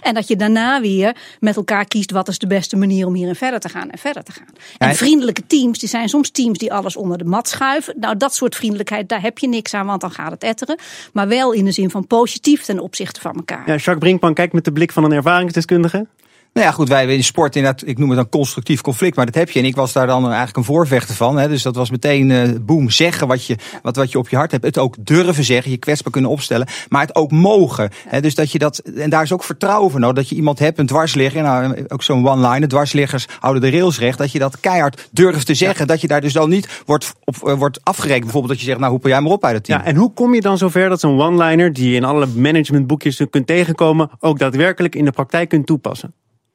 En 0.00 0.14
dat 0.14 0.28
je 0.28 0.36
daarna 0.36 0.80
weer 0.80 1.16
met 1.40 1.56
elkaar 1.56 1.84
kiest 1.84 2.10
wat 2.10 2.28
is 2.28 2.38
de 2.38 2.46
beste 2.46 2.76
manier 2.76 3.06
om 3.06 3.14
hierin 3.14 3.34
verder 3.34 3.60
te 3.60 3.68
gaan 3.68 3.90
en 3.90 3.98
verder 3.98 4.22
te 4.22 4.32
gaan. 4.32 4.46
En 4.78 4.88
Ja. 4.88 4.94
vriendelijke 4.94 5.46
teams, 5.46 5.78
die 5.78 5.88
zijn 5.88 6.08
soms 6.08 6.30
teams 6.30 6.58
die 6.58 6.72
alles 6.72 6.96
onder 6.96 7.18
de 7.18 7.24
mat 7.24 7.48
schuiven. 7.48 7.94
Nou, 8.00 8.16
dat 8.16 8.34
soort 8.34 8.56
vriendelijkheid, 8.56 9.08
daar 9.08 9.22
heb 9.22 9.38
je 9.38 9.48
niks 9.48 9.74
aan, 9.74 9.86
want 9.86 10.00
dan 10.00 10.10
gaat 10.10 10.30
het 10.30 10.42
etteren. 10.42 10.76
Maar 11.12 11.28
wel 11.28 11.52
in 11.52 11.64
de 11.64 11.72
zin 11.72 11.90
van 11.90 12.06
positief 12.06 12.62
ten 12.62 12.78
opzichte 12.78 13.20
van 13.20 13.34
elkaar. 13.34 13.62
Ja, 13.66 13.72
Jacques 13.72 13.98
Brinkman 13.98 14.34
kijkt 14.34 14.52
met 14.52 14.64
de 14.64 14.72
blik 14.72 14.92
van 14.92 15.04
een 15.04 15.12
ervaringsdeskundige. 15.12 16.06
Nou 16.52 16.66
ja, 16.66 16.72
goed, 16.72 16.88
wij 16.88 17.06
in 17.06 17.24
sport 17.24 17.56
inderdaad, 17.56 17.86
ik 17.86 17.98
noem 17.98 18.08
het 18.08 18.18
dan 18.18 18.28
constructief 18.28 18.80
conflict, 18.80 19.16
maar 19.16 19.26
dat 19.26 19.34
heb 19.34 19.50
je. 19.50 19.58
En 19.58 19.64
ik 19.64 19.74
was 19.74 19.92
daar 19.92 20.06
dan 20.06 20.24
eigenlijk 20.24 20.56
een 20.56 20.64
voorvechter 20.64 21.14
van. 21.14 21.38
Hè. 21.38 21.48
Dus 21.48 21.62
dat 21.62 21.76
was 21.76 21.90
meteen, 21.90 22.30
eh 22.30 22.50
boem, 22.60 22.90
zeggen 22.90 23.26
wat 23.26 23.46
je, 23.46 23.56
wat, 23.82 23.96
wat 23.96 24.12
je 24.12 24.18
op 24.18 24.28
je 24.28 24.36
hart 24.36 24.50
hebt. 24.50 24.64
Het 24.64 24.78
ook 24.78 24.96
durven 24.98 25.44
zeggen, 25.44 25.70
je 25.70 25.76
kwetsbaar 25.76 26.12
kunnen 26.12 26.30
opstellen, 26.30 26.66
maar 26.88 27.00
het 27.00 27.14
ook 27.14 27.30
mogen. 27.30 27.90
Hè. 28.08 28.20
Dus 28.20 28.34
dat 28.34 28.52
je 28.52 28.58
dat, 28.58 28.78
en 28.78 29.10
daar 29.10 29.22
is 29.22 29.32
ook 29.32 29.44
vertrouwen 29.44 29.90
voor 29.90 30.00
nodig. 30.00 30.16
Dat 30.16 30.28
je 30.28 30.34
iemand 30.34 30.58
hebt, 30.58 30.78
een 30.78 30.86
dwarsligger, 30.86 31.42
nou, 31.42 31.84
ook 31.88 32.02
zo'n 32.02 32.28
one-line, 32.28 32.66
dwarsliggers 32.66 33.26
houden 33.40 33.62
de 33.62 33.70
rails 33.70 33.98
recht. 33.98 34.18
Dat 34.18 34.32
je 34.32 34.38
dat 34.38 34.60
keihard 34.60 35.08
durft 35.10 35.46
te 35.46 35.54
zeggen. 35.54 35.86
Dat 35.86 36.00
je 36.00 36.06
daar 36.06 36.20
dus 36.20 36.32
dan 36.32 36.48
niet 36.48 36.82
wordt, 36.86 37.14
op, 37.24 37.48
eh, 37.48 37.54
wordt 37.54 37.80
afgerekend. 37.82 38.22
Bijvoorbeeld 38.22 38.52
dat 38.52 38.60
je 38.60 38.66
zegt, 38.66 38.78
nou, 38.78 38.90
hoepel 38.90 39.10
jij 39.10 39.20
maar 39.20 39.32
op 39.32 39.44
uit 39.44 39.54
het 39.54 39.64
team. 39.64 39.78
Ja, 39.78 39.84
en 39.84 39.96
hoe 39.96 40.12
kom 40.12 40.34
je 40.34 40.40
dan 40.40 40.58
zover 40.58 40.88
dat 40.88 41.00
zo'n 41.00 41.20
one-liner, 41.20 41.72
die 41.72 41.90
je 41.90 41.96
in 41.96 42.04
alle 42.04 42.26
managementboekjes 42.26 43.20
kunt 43.30 43.46
tegenkomen, 43.46 44.10
ook 44.20 44.38
daadwerkelijk 44.38 44.94
in 44.94 45.04
de 45.04 45.10
praktijk 45.10 45.48
kunt 45.48 45.66
toepassen? 45.66 46.14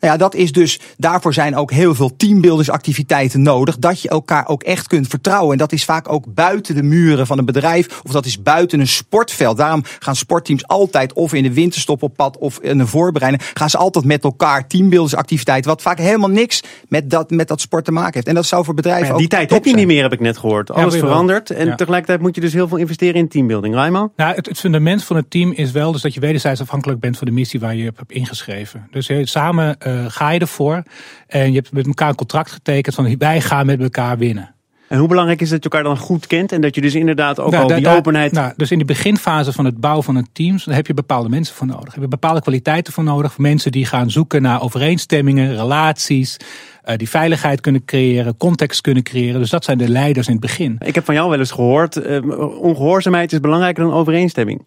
Nou 0.00 0.12
ja, 0.12 0.16
dat 0.18 0.34
is 0.34 0.52
dus, 0.52 0.80
daarvoor 0.96 1.34
zijn 1.34 1.56
ook 1.56 1.70
heel 1.70 1.94
veel 1.94 2.16
teambuildingsactiviteiten 2.16 3.42
nodig. 3.42 3.78
Dat 3.78 4.02
je 4.02 4.08
elkaar 4.08 4.48
ook 4.48 4.62
echt 4.62 4.86
kunt 4.86 5.06
vertrouwen. 5.08 5.52
En 5.52 5.58
dat 5.58 5.72
is 5.72 5.84
vaak 5.84 6.12
ook 6.12 6.34
buiten 6.34 6.74
de 6.74 6.82
muren 6.82 7.26
van 7.26 7.38
een 7.38 7.44
bedrijf. 7.44 8.00
Of 8.04 8.12
dat 8.12 8.26
is 8.26 8.42
buiten 8.42 8.80
een 8.80 8.86
sportveld. 8.86 9.56
Daarom 9.56 9.82
gaan 9.98 10.16
sportteams 10.16 10.66
altijd 10.66 11.12
of 11.12 11.32
in 11.34 11.42
de 11.42 11.52
winterstop 11.52 12.02
op 12.02 12.16
pad 12.16 12.38
of 12.38 12.58
in 12.58 12.78
een 12.78 12.86
voorbereiding. 12.86 13.42
Gaan 13.54 13.70
ze 13.70 13.78
altijd 13.78 14.04
met 14.04 14.24
elkaar 14.24 14.66
teambuildingsactiviteiten. 14.66 15.70
Wat 15.70 15.82
vaak 15.82 15.98
helemaal 15.98 16.28
niks 16.30 16.62
met 16.88 17.10
dat, 17.10 17.30
met 17.30 17.48
dat 17.48 17.60
sport 17.60 17.84
te 17.84 17.92
maken 17.92 18.14
heeft. 18.14 18.26
En 18.26 18.34
dat 18.34 18.46
zou 18.46 18.64
voor 18.64 18.74
bedrijven 18.74 19.06
Ja, 19.06 19.12
ook 19.12 19.18
die 19.18 19.28
tijd 19.28 19.50
heb 19.50 19.64
je 19.64 19.74
niet 19.74 19.86
meer, 19.86 20.02
heb 20.02 20.12
ik 20.12 20.20
net 20.20 20.38
gehoord. 20.38 20.70
Alles 20.70 20.94
wel. 20.94 21.02
verandert 21.02 21.50
en 21.50 21.66
Ja. 21.66 21.74
tegelijkertijd 21.74 22.20
moet 22.20 22.34
je 22.34 22.40
dus 22.40 22.52
heel 22.52 22.68
veel 22.68 22.76
investeren 22.76 23.14
in 23.14 23.28
teambuilding. 23.28 23.74
Raimo? 23.74 24.12
Nou, 24.16 24.34
het, 24.34 24.46
het 24.46 24.58
fundament 24.58 25.04
van 25.04 25.16
het 25.16 25.30
team 25.30 25.52
is 25.52 25.70
wel 25.70 25.92
dus 25.92 26.02
dat 26.02 26.14
je 26.14 26.20
wederzijds 26.20 26.60
afhankelijk 26.60 27.00
bent 27.00 27.18
van 27.18 27.26
de 27.26 27.32
missie 27.32 27.60
waar 27.60 27.74
je 27.74 27.84
hebt 27.84 27.98
hebt 27.98 28.12
ingeschreven. 28.12 28.88
Dus 28.90 29.08
eh, 29.08 29.18
samen 29.24 29.80
eh, 29.90 30.04
ga 30.08 30.30
je 30.30 30.40
ervoor 30.40 30.82
en 31.26 31.48
je 31.48 31.54
hebt 31.54 31.72
met 31.72 31.86
elkaar 31.86 32.08
een 32.08 32.14
contract 32.14 32.50
getekend 32.50 32.94
van 32.94 33.16
wij 33.18 33.40
gaan 33.40 33.66
met 33.66 33.80
elkaar 33.80 34.18
winnen. 34.18 34.54
En 34.90 34.98
hoe 34.98 35.08
belangrijk 35.08 35.40
is 35.40 35.48
dat 35.48 35.64
je 35.64 35.70
elkaar 35.70 35.88
dan 35.88 35.98
goed 35.98 36.26
kent 36.26 36.52
en 36.52 36.60
dat 36.60 36.74
je 36.74 36.80
dus 36.80 36.94
inderdaad 36.94 37.40
ook 37.40 37.50
Nou, 37.50 37.72
al 37.72 37.78
die 37.78 37.88
openheid... 37.88 38.32
Nou, 38.32 38.52
dus 38.56 38.70
in 38.70 38.78
de 38.78 38.84
beginfase 38.84 39.52
van 39.52 39.64
het 39.64 39.80
bouwen 39.80 40.04
van 40.04 40.16
een 40.16 40.28
team, 40.32 40.58
heb 40.64 40.86
je 40.86 40.94
bepaalde 40.94 41.28
mensen 41.28 41.54
voor 41.54 41.66
nodig. 41.66 41.94
Heb 41.94 42.02
je 42.02 42.08
bepaalde 42.08 42.40
kwaliteiten 42.40 42.92
voor 42.92 43.04
nodig. 43.04 43.38
Mensen 43.38 43.72
die 43.72 43.86
gaan 43.86 44.10
zoeken 44.10 44.42
naar 44.42 44.62
overeenstemmingen, 44.62 45.56
relaties, 45.56 46.36
eh, 46.82 46.96
die 46.96 47.08
veiligheid 47.08 47.60
kunnen 47.60 47.84
creëren, 47.84 48.36
context 48.36 48.80
kunnen 48.80 49.02
creëren. 49.02 49.40
Dus 49.40 49.50
dat 49.50 49.64
zijn 49.64 49.78
de 49.78 49.88
leiders 49.88 50.26
in 50.26 50.32
het 50.32 50.42
begin. 50.42 50.76
Ik 50.78 50.94
heb 50.94 51.04
van 51.04 51.14
jou 51.14 51.30
wel 51.30 51.38
eens 51.38 51.50
gehoord, 51.50 51.96
eh, 51.96 52.60
ongehoorzaamheid 52.60 53.32
is 53.32 53.40
belangrijker 53.40 53.84
dan 53.84 53.92
overeenstemming. 53.92 54.64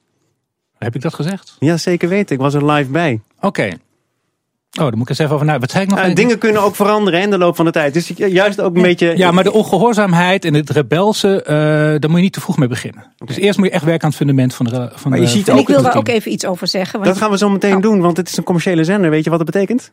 Heb 0.78 0.96
ik 0.96 1.02
dat 1.02 1.14
gezegd? 1.14 1.56
Ja, 1.60 1.78
zeker 1.78 2.10
weten. 2.10 2.36
Ik 2.36 2.42
was 2.42 2.54
er 2.54 2.72
live 2.72 2.92
bij. 2.92 3.22
Oké. 3.40 3.70
Oh, 4.80 4.84
dan 4.84 4.94
moet 4.98 5.02
ik 5.02 5.10
eens 5.10 5.20
even 5.20 5.34
over 5.34 5.46
na. 5.46 5.60
Wat 5.60 5.72
zei 5.72 5.84
ik 5.84 5.90
nog? 5.90 6.06
Uh, 6.06 6.16
dingen 6.16 6.38
kunnen 6.38 6.62
ook 6.62 6.76
veranderen 6.76 7.22
in 7.22 7.30
de 7.30 7.38
loop 7.38 7.56
van 7.56 7.66
de 7.66 7.72
tijd. 7.72 7.94
Dus 7.94 8.12
juist 8.16 8.62
ook 8.62 8.76
een 8.76 8.82
beetje. 8.82 9.18
Ja, 9.18 9.32
maar 9.32 9.44
de 9.44 9.52
ongehoorzaamheid 9.52 10.46
en 10.46 10.54
het 10.54 10.70
rebelse, 10.70 11.40
uh, 11.42 11.48
daar 12.00 12.10
moet 12.10 12.16
je 12.16 12.24
niet 12.24 12.34
te 12.34 12.42
vroeg 12.42 12.58
mee 12.58 12.68
beginnen. 12.68 13.02
Okay. 13.02 13.36
Dus 13.36 13.46
eerst 13.46 13.58
moet 13.58 13.68
je 13.68 13.74
echt 13.74 13.84
werken 13.84 14.04
aan 14.04 14.10
het 14.10 14.18
fundament 14.18 14.54
van 14.54 14.66
de. 14.66 14.90
Van 14.96 15.12
maar 15.12 15.20
je 15.20 15.26
de, 15.26 15.32
ziet 15.32 15.52
ook 15.52 15.60
ik 15.60 15.68
wil 15.68 15.82
daar 15.82 15.96
ook 15.96 16.08
even 16.08 16.32
iets 16.32 16.46
over 16.46 16.68
zeggen. 16.68 17.00
Want 17.00 17.12
dat 17.12 17.22
gaan 17.22 17.32
we 17.32 17.38
zo 17.38 17.50
meteen 17.50 17.76
oh. 17.76 17.82
doen, 17.82 18.02
want 18.02 18.18
het 18.18 18.30
is 18.30 18.38
een 18.38 18.44
commerciële 18.44 18.84
zender. 18.84 19.10
Weet 19.10 19.24
je 19.24 19.30
wat 19.30 19.40
dat 19.40 19.52
betekent? 19.52 19.92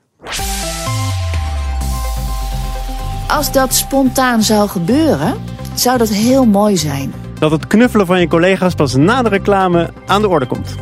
Als 3.26 3.52
dat 3.52 3.74
spontaan 3.74 4.42
zou 4.42 4.68
gebeuren, 4.68 5.34
zou 5.74 5.98
dat 5.98 6.08
heel 6.08 6.44
mooi 6.46 6.76
zijn. 6.76 7.12
Dat 7.38 7.50
het 7.50 7.66
knuffelen 7.66 8.06
van 8.06 8.20
je 8.20 8.28
collega's 8.28 8.74
pas 8.74 8.94
na 8.94 9.22
de 9.22 9.28
reclame 9.28 9.90
aan 10.06 10.22
de 10.22 10.28
orde 10.28 10.46
komt. 10.46 10.74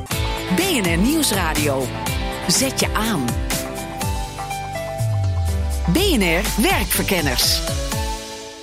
BNR 0.57 0.97
Nieuwsradio. 0.97 1.83
Zet 2.47 2.81
je 2.81 2.87
aan. 2.93 3.48
BNR 5.92 6.62
Werkverkenners. 6.62 7.61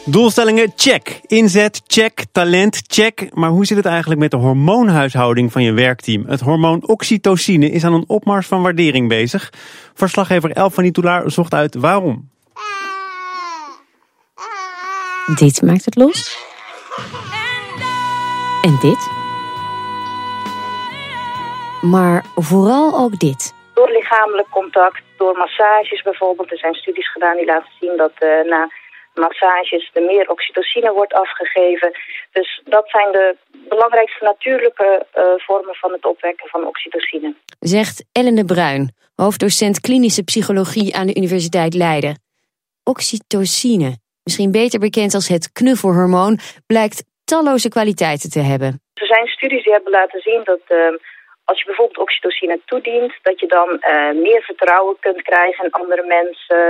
Doelstellingen 0.05 0.74
check. 0.75 1.20
Inzet 1.27 1.82
check. 1.88 2.25
Talent 2.32 2.82
check. 2.88 3.29
Maar 3.34 3.50
hoe 3.50 3.65
zit 3.65 3.77
het 3.77 3.86
eigenlijk 3.86 4.20
met 4.20 4.32
de 4.32 4.38
hormoonhuishouding 4.38 5.51
van 5.51 5.63
je 5.63 5.72
werkteam? 5.72 6.25
Het 6.27 6.39
hormoon 6.39 6.88
oxytocine 6.88 7.70
is 7.70 7.84
aan 7.84 7.94
een 7.94 8.03
opmars 8.08 8.48
van 8.48 8.62
waardering 8.62 9.10
bezig. 9.10 9.53
Verslaggever 9.94 10.51
Elf 10.51 10.74
van 10.74 10.96
zocht 11.25 11.53
uit 11.53 11.75
waarom. 11.75 12.29
Dit 15.36 15.62
maakt 15.62 15.86
het 15.86 15.96
los. 15.96 16.38
En 18.62 18.77
dit. 18.82 19.10
Maar 21.82 22.25
vooral 22.36 22.98
ook 22.98 23.20
dit. 23.20 23.53
Door 23.74 23.89
lichamelijk 23.91 24.50
contact, 24.50 25.01
door 25.17 25.38
massages 25.38 26.01
bijvoorbeeld. 26.01 26.51
Er 26.51 26.57
zijn 26.57 26.74
studies 26.74 27.12
gedaan 27.12 27.38
die 27.38 27.45
laten 27.45 27.72
zien 27.79 27.98
dat 27.98 28.13
uh, 28.19 28.43
na 28.43 28.69
massages 29.13 29.89
er 29.93 30.01
meer 30.01 30.29
oxytocine 30.29 30.93
wordt 30.93 31.13
afgegeven. 31.13 31.91
Dus 32.31 32.62
dat 32.63 32.89
zijn 32.89 33.12
de 33.12 33.36
belangrijkste 33.51 34.24
natuurlijke 34.24 35.05
uh, 35.17 35.24
vormen 35.38 35.75
van 35.75 35.91
het 35.91 36.05
opwekken 36.05 36.50
van 36.50 36.67
oxytocine. 36.67 37.36
Zegt 37.60 38.05
Ellen 38.12 38.36
de 38.36 38.45
Bruin, 38.45 38.93
hoofddocent 39.15 39.79
klinische 39.79 40.24
psychologie 40.24 40.95
aan 40.95 41.07
de 41.07 41.15
Universiteit 41.15 41.74
Leiden. 41.74 42.19
Oxytocine, 42.84 43.98
misschien 44.24 44.51
beter 44.51 44.79
bekend 44.79 45.13
als 45.13 45.27
het 45.27 45.51
knuffelhormoon, 45.51 46.39
blijkt 46.67 47.03
talloze 47.24 47.69
kwaliteiten 47.69 48.29
te 48.29 48.39
hebben. 48.39 48.81
Er 48.93 49.07
zijn 49.07 49.27
studies 49.27 49.63
die 49.63 49.74
hebben 49.74 49.91
laten 49.91 50.22
zien 50.22 50.41
dat 50.43 50.62
uh, 50.69 50.77
als 51.46 51.60
je 51.60 51.66
bijvoorbeeld 51.66 51.98
oxytocine 51.98 52.60
toedient, 52.66 53.14
dat 53.22 53.40
je 53.40 53.48
dan 53.48 53.70
uh, 53.70 54.12
meer 54.25 54.42
vertrouwen 54.42 54.96
kunt 55.00 55.22
krijgen 55.22 55.66
in 55.66 55.72
andere 55.72 56.06
mensen. 56.06 56.64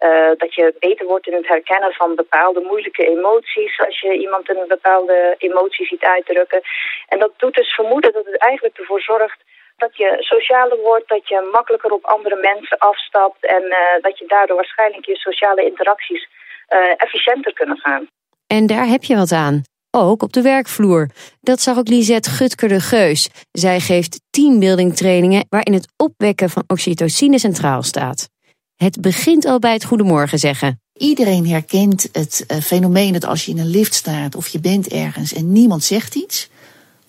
Uh, 0.00 0.30
dat 0.36 0.54
je 0.54 0.74
beter 0.78 1.06
wordt 1.06 1.26
in 1.26 1.34
het 1.34 1.48
herkennen 1.48 1.92
van 1.92 2.14
bepaalde 2.14 2.60
moeilijke 2.60 3.06
emoties. 3.06 3.80
Als 3.86 4.00
je 4.00 4.18
iemand 4.18 4.48
een 4.48 4.64
bepaalde 4.68 5.34
emotie 5.38 5.86
ziet 5.86 6.04
uitdrukken. 6.04 6.60
En 7.08 7.18
dat 7.18 7.32
doet 7.36 7.54
dus 7.54 7.74
vermoeden 7.74 8.12
dat 8.12 8.24
het 8.24 8.38
eigenlijk 8.38 8.78
ervoor 8.78 9.00
zorgt 9.00 9.40
dat 9.76 9.96
je 9.96 10.16
socialer 10.18 10.78
wordt, 10.78 11.08
dat 11.08 11.28
je 11.28 11.48
makkelijker 11.52 11.90
op 11.92 12.04
andere 12.04 12.36
mensen 12.36 12.78
afstapt. 12.78 13.46
En 13.46 13.62
uh, 13.62 13.76
dat 14.00 14.18
je 14.18 14.26
daardoor 14.26 14.56
waarschijnlijk 14.56 15.06
je 15.06 15.16
sociale 15.16 15.64
interacties 15.64 16.28
efficiënter 16.96 17.52
kunnen 17.52 17.78
gaan. 17.78 18.06
En 18.46 18.66
daar 18.66 18.86
heb 18.86 19.02
je 19.02 19.16
wat 19.16 19.32
aan 19.32 19.62
ook 19.92 20.22
op 20.22 20.32
de 20.32 20.42
werkvloer. 20.42 21.10
Dat 21.40 21.60
zag 21.60 21.78
ook 21.78 21.88
Lisette 21.88 22.30
Gutker 22.30 22.68
de 22.68 22.80
Geus. 22.80 23.28
Zij 23.52 23.80
geeft 23.80 24.20
teambuilding 24.30 24.96
trainingen 24.96 25.46
waarin 25.48 25.74
het 25.74 25.88
opwekken 25.96 26.50
van 26.50 26.64
oxytocine 26.66 27.38
centraal 27.38 27.82
staat. 27.82 28.28
Het 28.76 29.00
begint 29.00 29.44
al 29.44 29.58
bij 29.58 29.72
het 29.72 29.84
goedemorgen 29.84 30.38
zeggen. 30.38 30.80
Iedereen 30.92 31.48
herkent 31.48 32.08
het 32.12 32.44
fenomeen 32.62 33.12
dat 33.12 33.24
als 33.24 33.44
je 33.44 33.50
in 33.50 33.58
een 33.58 33.70
lift 33.70 33.94
staat 33.94 34.34
of 34.34 34.48
je 34.48 34.60
bent 34.60 34.88
ergens 34.88 35.32
en 35.32 35.52
niemand 35.52 35.84
zegt 35.84 36.14
iets, 36.14 36.48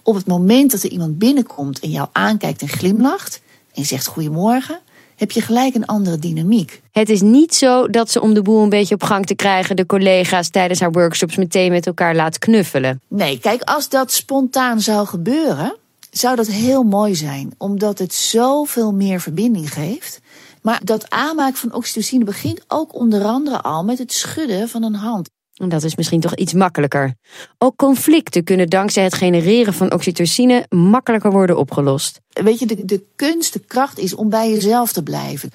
op 0.04 0.16
het 0.16 0.28
moment 0.28 0.72
dat 0.72 0.84
er 0.84 0.90
iemand 0.90 1.18
binnenkomt 1.18 1.80
en 1.80 1.90
jou 1.90 2.08
aankijkt 2.12 2.62
en 2.62 2.68
glimlacht 2.68 3.42
en 3.74 3.86
zegt 3.86 4.06
goedemorgen, 4.06 4.80
heb 5.16 5.32
je 5.32 5.42
gelijk 5.42 5.76
een 5.76 5.86
andere 5.86 6.20
dynamiek. 6.20 6.82
Het 6.92 7.10
is 7.10 7.22
niet 7.22 7.56
zo 7.56 7.88
dat 7.88 8.12
ze 8.12 8.22
om 8.22 8.34
de 8.34 8.42
boel 8.42 8.64
een 8.64 8.70
beetje 8.70 8.96
op 8.96 9.04
gang 9.04 9.26
te 9.26 9.36
krijgen 9.36 9.76
de 9.76 9.86
collega's 9.86 10.50
tijdens 10.50 10.80
haar 10.80 10.92
workshops 10.92 11.36
meteen 11.36 11.72
met 11.72 11.86
elkaar 11.86 12.16
laat 12.16 12.40
knuffelen. 12.40 13.02
Nee, 13.08 13.40
kijk, 13.40 13.62
als 13.62 13.90
dat 13.90 14.12
spontaan 14.12 14.80
zou 14.82 15.08
gebeuren, 15.08 15.76
zou 16.12 16.36
dat 16.36 16.48
heel 16.48 16.84
mooi 16.84 17.16
zijn, 17.16 17.54
omdat 17.58 18.00
het 18.00 18.14
zoveel 18.14 18.94
meer 18.94 19.22
verbinding 19.22 19.74
geeft. 19.74 20.22
Maar 20.62 20.82
dat 20.84 21.10
aanmaken 21.10 21.58
van 21.58 21.74
oxytocine 21.74 22.24
begint 22.24 22.62
ook 22.68 22.96
onder 22.96 23.24
andere 23.24 23.62
al 23.62 23.84
met 23.84 23.98
het 23.98 24.14
schudden 24.14 24.70
van 24.70 24.84
een 24.84 24.96
hand. 24.96 25.30
Dat 25.54 25.84
is 25.84 25.96
misschien 25.96 26.20
toch 26.20 26.36
iets 26.36 26.54
makkelijker. 26.54 27.14
Ook 27.58 27.76
conflicten 27.76 28.44
kunnen 28.44 28.70
dankzij 28.70 29.04
het 29.04 29.14
genereren 29.14 29.74
van 29.74 29.94
oxytocine 29.94 30.66
makkelijker 30.70 31.32
worden 31.32 31.58
opgelost. 31.58 32.22
Weet 32.30 32.60
je, 32.60 32.66
de, 32.66 32.86
de 32.86 33.04
kunst, 33.16 33.54
de 33.54 33.60
kracht 33.60 34.00
is 34.00 34.16
om 34.16 34.30
bij 34.30 34.52
jezelf 34.52 34.94
te 34.94 35.04
blijven. 35.04 35.52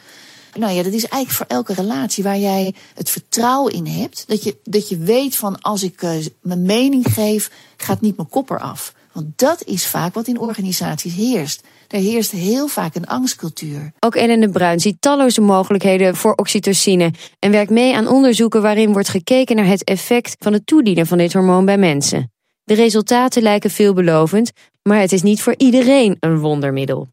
Nou 0.59 0.73
ja, 0.73 0.83
dat 0.83 0.93
is 0.93 1.05
eigenlijk 1.05 1.31
voor 1.31 1.57
elke 1.57 1.75
relatie 1.75 2.25
waar 2.25 2.39
jij 2.39 2.75
het 2.95 3.11
vertrouwen 3.11 3.73
in 3.73 3.87
hebt. 3.87 4.25
Dat 4.27 4.43
je, 4.43 4.57
dat 4.63 4.89
je 4.89 4.99
weet 4.99 5.37
van 5.37 5.61
als 5.61 5.83
ik 5.83 6.03
uh, 6.03 6.11
mijn 6.43 6.63
mening 6.63 7.07
geef, 7.13 7.51
gaat 7.77 8.01
niet 8.01 8.17
mijn 8.17 8.29
kop 8.29 8.51
eraf. 8.51 8.95
Want 9.19 9.39
dat 9.39 9.65
is 9.65 9.87
vaak 9.87 10.15
wat 10.15 10.27
in 10.27 10.39
organisaties 10.39 11.15
heerst. 11.15 11.67
Er 11.89 12.01
heerst 12.01 12.31
heel 12.31 12.69
vaak 12.69 12.95
een 12.95 13.07
angstcultuur. 13.07 13.93
Ook 13.99 14.15
Ellen 14.15 14.41
de 14.41 14.49
Bruin 14.49 14.81
ziet 14.81 14.97
talloze 15.01 15.41
mogelijkheden 15.41 16.17
voor 16.17 16.33
oxytocine 16.35 17.11
en 17.39 17.51
werkt 17.51 17.71
mee 17.71 17.95
aan 17.95 18.09
onderzoeken 18.09 18.63
waarin 18.63 18.93
wordt 18.93 19.09
gekeken 19.09 19.57
naar 19.57 19.67
het 19.67 19.85
effect 19.85 20.37
van 20.39 20.53
het 20.53 20.67
toedienen 20.67 21.07
van 21.07 21.19
dit 21.19 21.33
hormoon 21.33 21.65
bij 21.65 21.79
mensen. 21.79 22.33
De 22.65 22.75
resultaten 22.75 23.43
lijken 23.43 23.71
veelbelovend, 23.71 24.51
maar 24.83 25.01
het 25.01 25.13
is 25.13 25.23
niet 25.23 25.43
voor 25.43 25.55
iedereen 25.57 26.17
een 26.21 26.39
wondermiddel. 26.39 27.09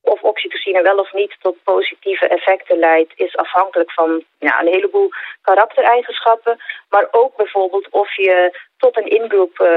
Wel 0.84 0.98
of 0.98 1.14
niet 1.14 1.36
tot 1.42 1.64
positieve 1.64 2.28
effecten 2.28 2.80
leidt, 2.80 3.14
is 3.16 3.36
afhankelijk 3.36 3.92
van 3.92 4.24
ja, 4.40 4.62
een 4.62 4.74
heleboel 4.74 5.10
karaktereigenschappen. 5.42 6.58
Maar 6.90 7.08
ook 7.12 7.36
bijvoorbeeld 7.36 7.88
of 7.90 8.16
je 8.16 8.60
tot 8.78 8.98
een 8.98 9.10
ingroep 9.10 9.60
uh, 9.60 9.70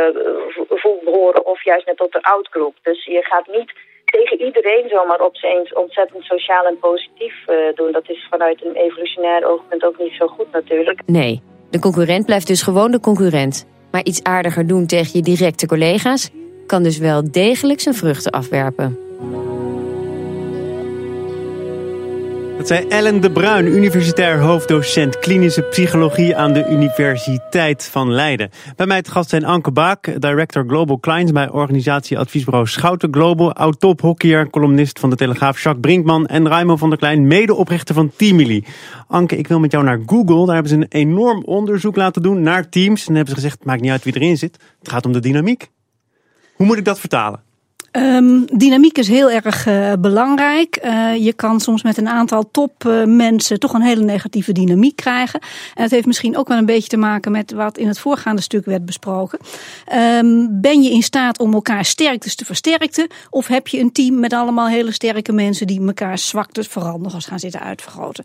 voelt 0.69 1.03
behoren 1.03 1.47
of 1.47 1.65
juist 1.65 1.87
net 1.87 1.97
tot 1.97 2.15
een 2.15 2.23
outgroep. 2.23 2.75
Dus 2.83 3.05
je 3.05 3.23
gaat 3.25 3.47
niet 3.47 3.73
tegen 4.05 4.41
iedereen 4.41 4.89
zomaar 4.89 5.21
op 5.21 5.37
zijn 5.37 5.77
ontzettend 5.77 6.25
sociaal 6.25 6.67
en 6.67 6.79
positief 6.79 7.35
uh, 7.49 7.57
doen. 7.75 7.93
Dat 7.93 8.09
is 8.09 8.27
vanuit 8.31 8.65
een 8.65 8.75
evolutionair 8.75 9.47
oogpunt 9.47 9.85
ook 9.85 9.99
niet 9.99 10.15
zo 10.19 10.27
goed 10.27 10.53
natuurlijk. 10.53 11.01
Nee, 11.07 11.43
de 11.71 11.79
concurrent 11.79 12.27
blijft 12.27 12.47
dus 12.47 12.63
gewoon 12.63 12.91
de 12.91 13.01
concurrent. 13.01 13.67
Maar 13.91 14.05
iets 14.05 14.23
aardiger 14.23 14.67
doen 14.67 14.87
tegen 14.87 15.11
je 15.13 15.23
directe 15.23 15.67
collega's 15.67 16.31
kan 16.67 16.83
dus 16.83 16.99
wel 16.99 17.31
degelijk 17.31 17.81
zijn 17.81 17.95
vruchten 17.95 18.33
afwerpen. 18.33 19.08
Dat 22.59 22.67
zei 22.67 22.87
Ellen 22.89 23.21
de 23.21 23.31
Bruin, 23.31 23.67
universitair 23.67 24.41
hoofddocent 24.41 25.19
klinische 25.19 25.63
psychologie 25.63 26.37
aan 26.37 26.53
de 26.53 26.67
Universiteit 26.71 27.85
van 27.85 28.13
Leiden. 28.13 28.51
Bij 28.77 28.87
mij 28.87 29.03
te 29.03 29.11
gast 29.11 29.31
zijn 29.31 29.45
Anke 29.45 29.71
Baak, 29.71 30.21
director 30.21 30.65
Global 30.67 31.01
Clients 31.01 31.33
bij 31.33 31.51
organisatieadviesbureau 31.51 32.67
Schouten 32.67 33.13
Global, 33.13 33.53
oud-tophockeyer, 33.53 34.51
columnist 34.51 34.99
van 34.99 35.11
de 35.11 35.17
Telegraaf 35.17 35.63
Jacques 35.63 35.81
Brinkman 35.81 36.27
en 36.27 36.49
Raimo 36.49 36.77
van 36.77 36.89
der 36.89 36.99
Klein, 36.99 37.27
medeoprichter 37.27 37.95
van 37.95 38.13
Teamily. 38.17 38.65
Anke, 39.07 39.37
ik 39.37 39.49
wil 39.49 39.59
met 39.59 39.73
jou 39.73 39.85
naar 39.85 40.01
Google. 40.07 40.45
Daar 40.45 40.55
hebben 40.55 40.73
ze 40.73 40.77
een 40.77 40.87
enorm 40.89 41.43
onderzoek 41.45 41.97
laten 41.97 42.23
doen 42.23 42.43
naar 42.43 42.69
teams. 42.69 43.09
En 43.09 43.15
hebben 43.15 43.35
ze 43.35 43.41
gezegd, 43.41 43.65
maakt 43.65 43.81
niet 43.81 43.91
uit 43.91 44.05
wie 44.05 44.15
erin 44.15 44.39
zit. 44.39 44.59
Het 44.79 44.89
gaat 44.89 45.07
om 45.07 45.13
de 45.13 45.21
dynamiek. 45.21 45.71
Hoe 46.55 46.67
moet 46.67 46.79
ik 46.79 46.85
dat 46.85 47.01
vertalen? 47.01 47.48
Um, 47.93 48.45
dynamiek 48.59 48.99
is 48.99 49.09
heel 49.09 49.31
erg 49.31 49.67
uh, 49.67 49.93
belangrijk. 49.99 50.81
Uh, 50.85 51.17
je 51.17 51.33
kan 51.33 51.61
soms 51.61 51.83
met 51.83 51.97
een 51.97 52.09
aantal 52.09 52.51
topmensen 52.51 53.53
uh, 53.53 53.59
toch 53.59 53.73
een 53.73 53.83
hele 53.83 54.03
negatieve 54.05 54.53
dynamiek 54.53 54.97
krijgen. 54.97 55.41
En 55.75 55.83
het 55.83 55.91
heeft 55.91 56.07
misschien 56.07 56.37
ook 56.37 56.49
wel 56.49 56.59
een 56.59 56.67
beetje 56.67 56.89
te 56.89 56.97
maken 56.97 57.33
met 57.33 57.53
wat 57.53 57.79
in 57.79 57.89
het 57.89 57.99
voorgaande 57.99 58.43
stuk 58.43 58.65
werd 58.65 58.85
besproken. 58.85 59.39
Um, 59.95 60.61
ben 60.61 60.83
je 60.83 60.91
in 60.91 61.03
staat 61.03 61.39
om 61.39 61.55
elkaar 61.55 61.85
sterktes 61.85 62.35
te 62.35 62.45
versterken? 62.45 63.07
Of 63.31 63.47
heb 63.47 63.69
je 63.69 63.81
een 63.81 63.93
team 63.93 64.21
met 64.21 64.33
allemaal 64.33 64.69
hele 64.69 64.93
sterke 64.93 65.33
mensen 65.33 65.67
die 65.67 65.87
elkaar 65.87 66.19
zwaktes 66.19 66.67
vooral 66.67 66.99
nog 66.99 67.15
eens 67.15 67.27
gaan 67.27 67.39
zitten 67.39 67.61
uitvergroten? 67.61 68.25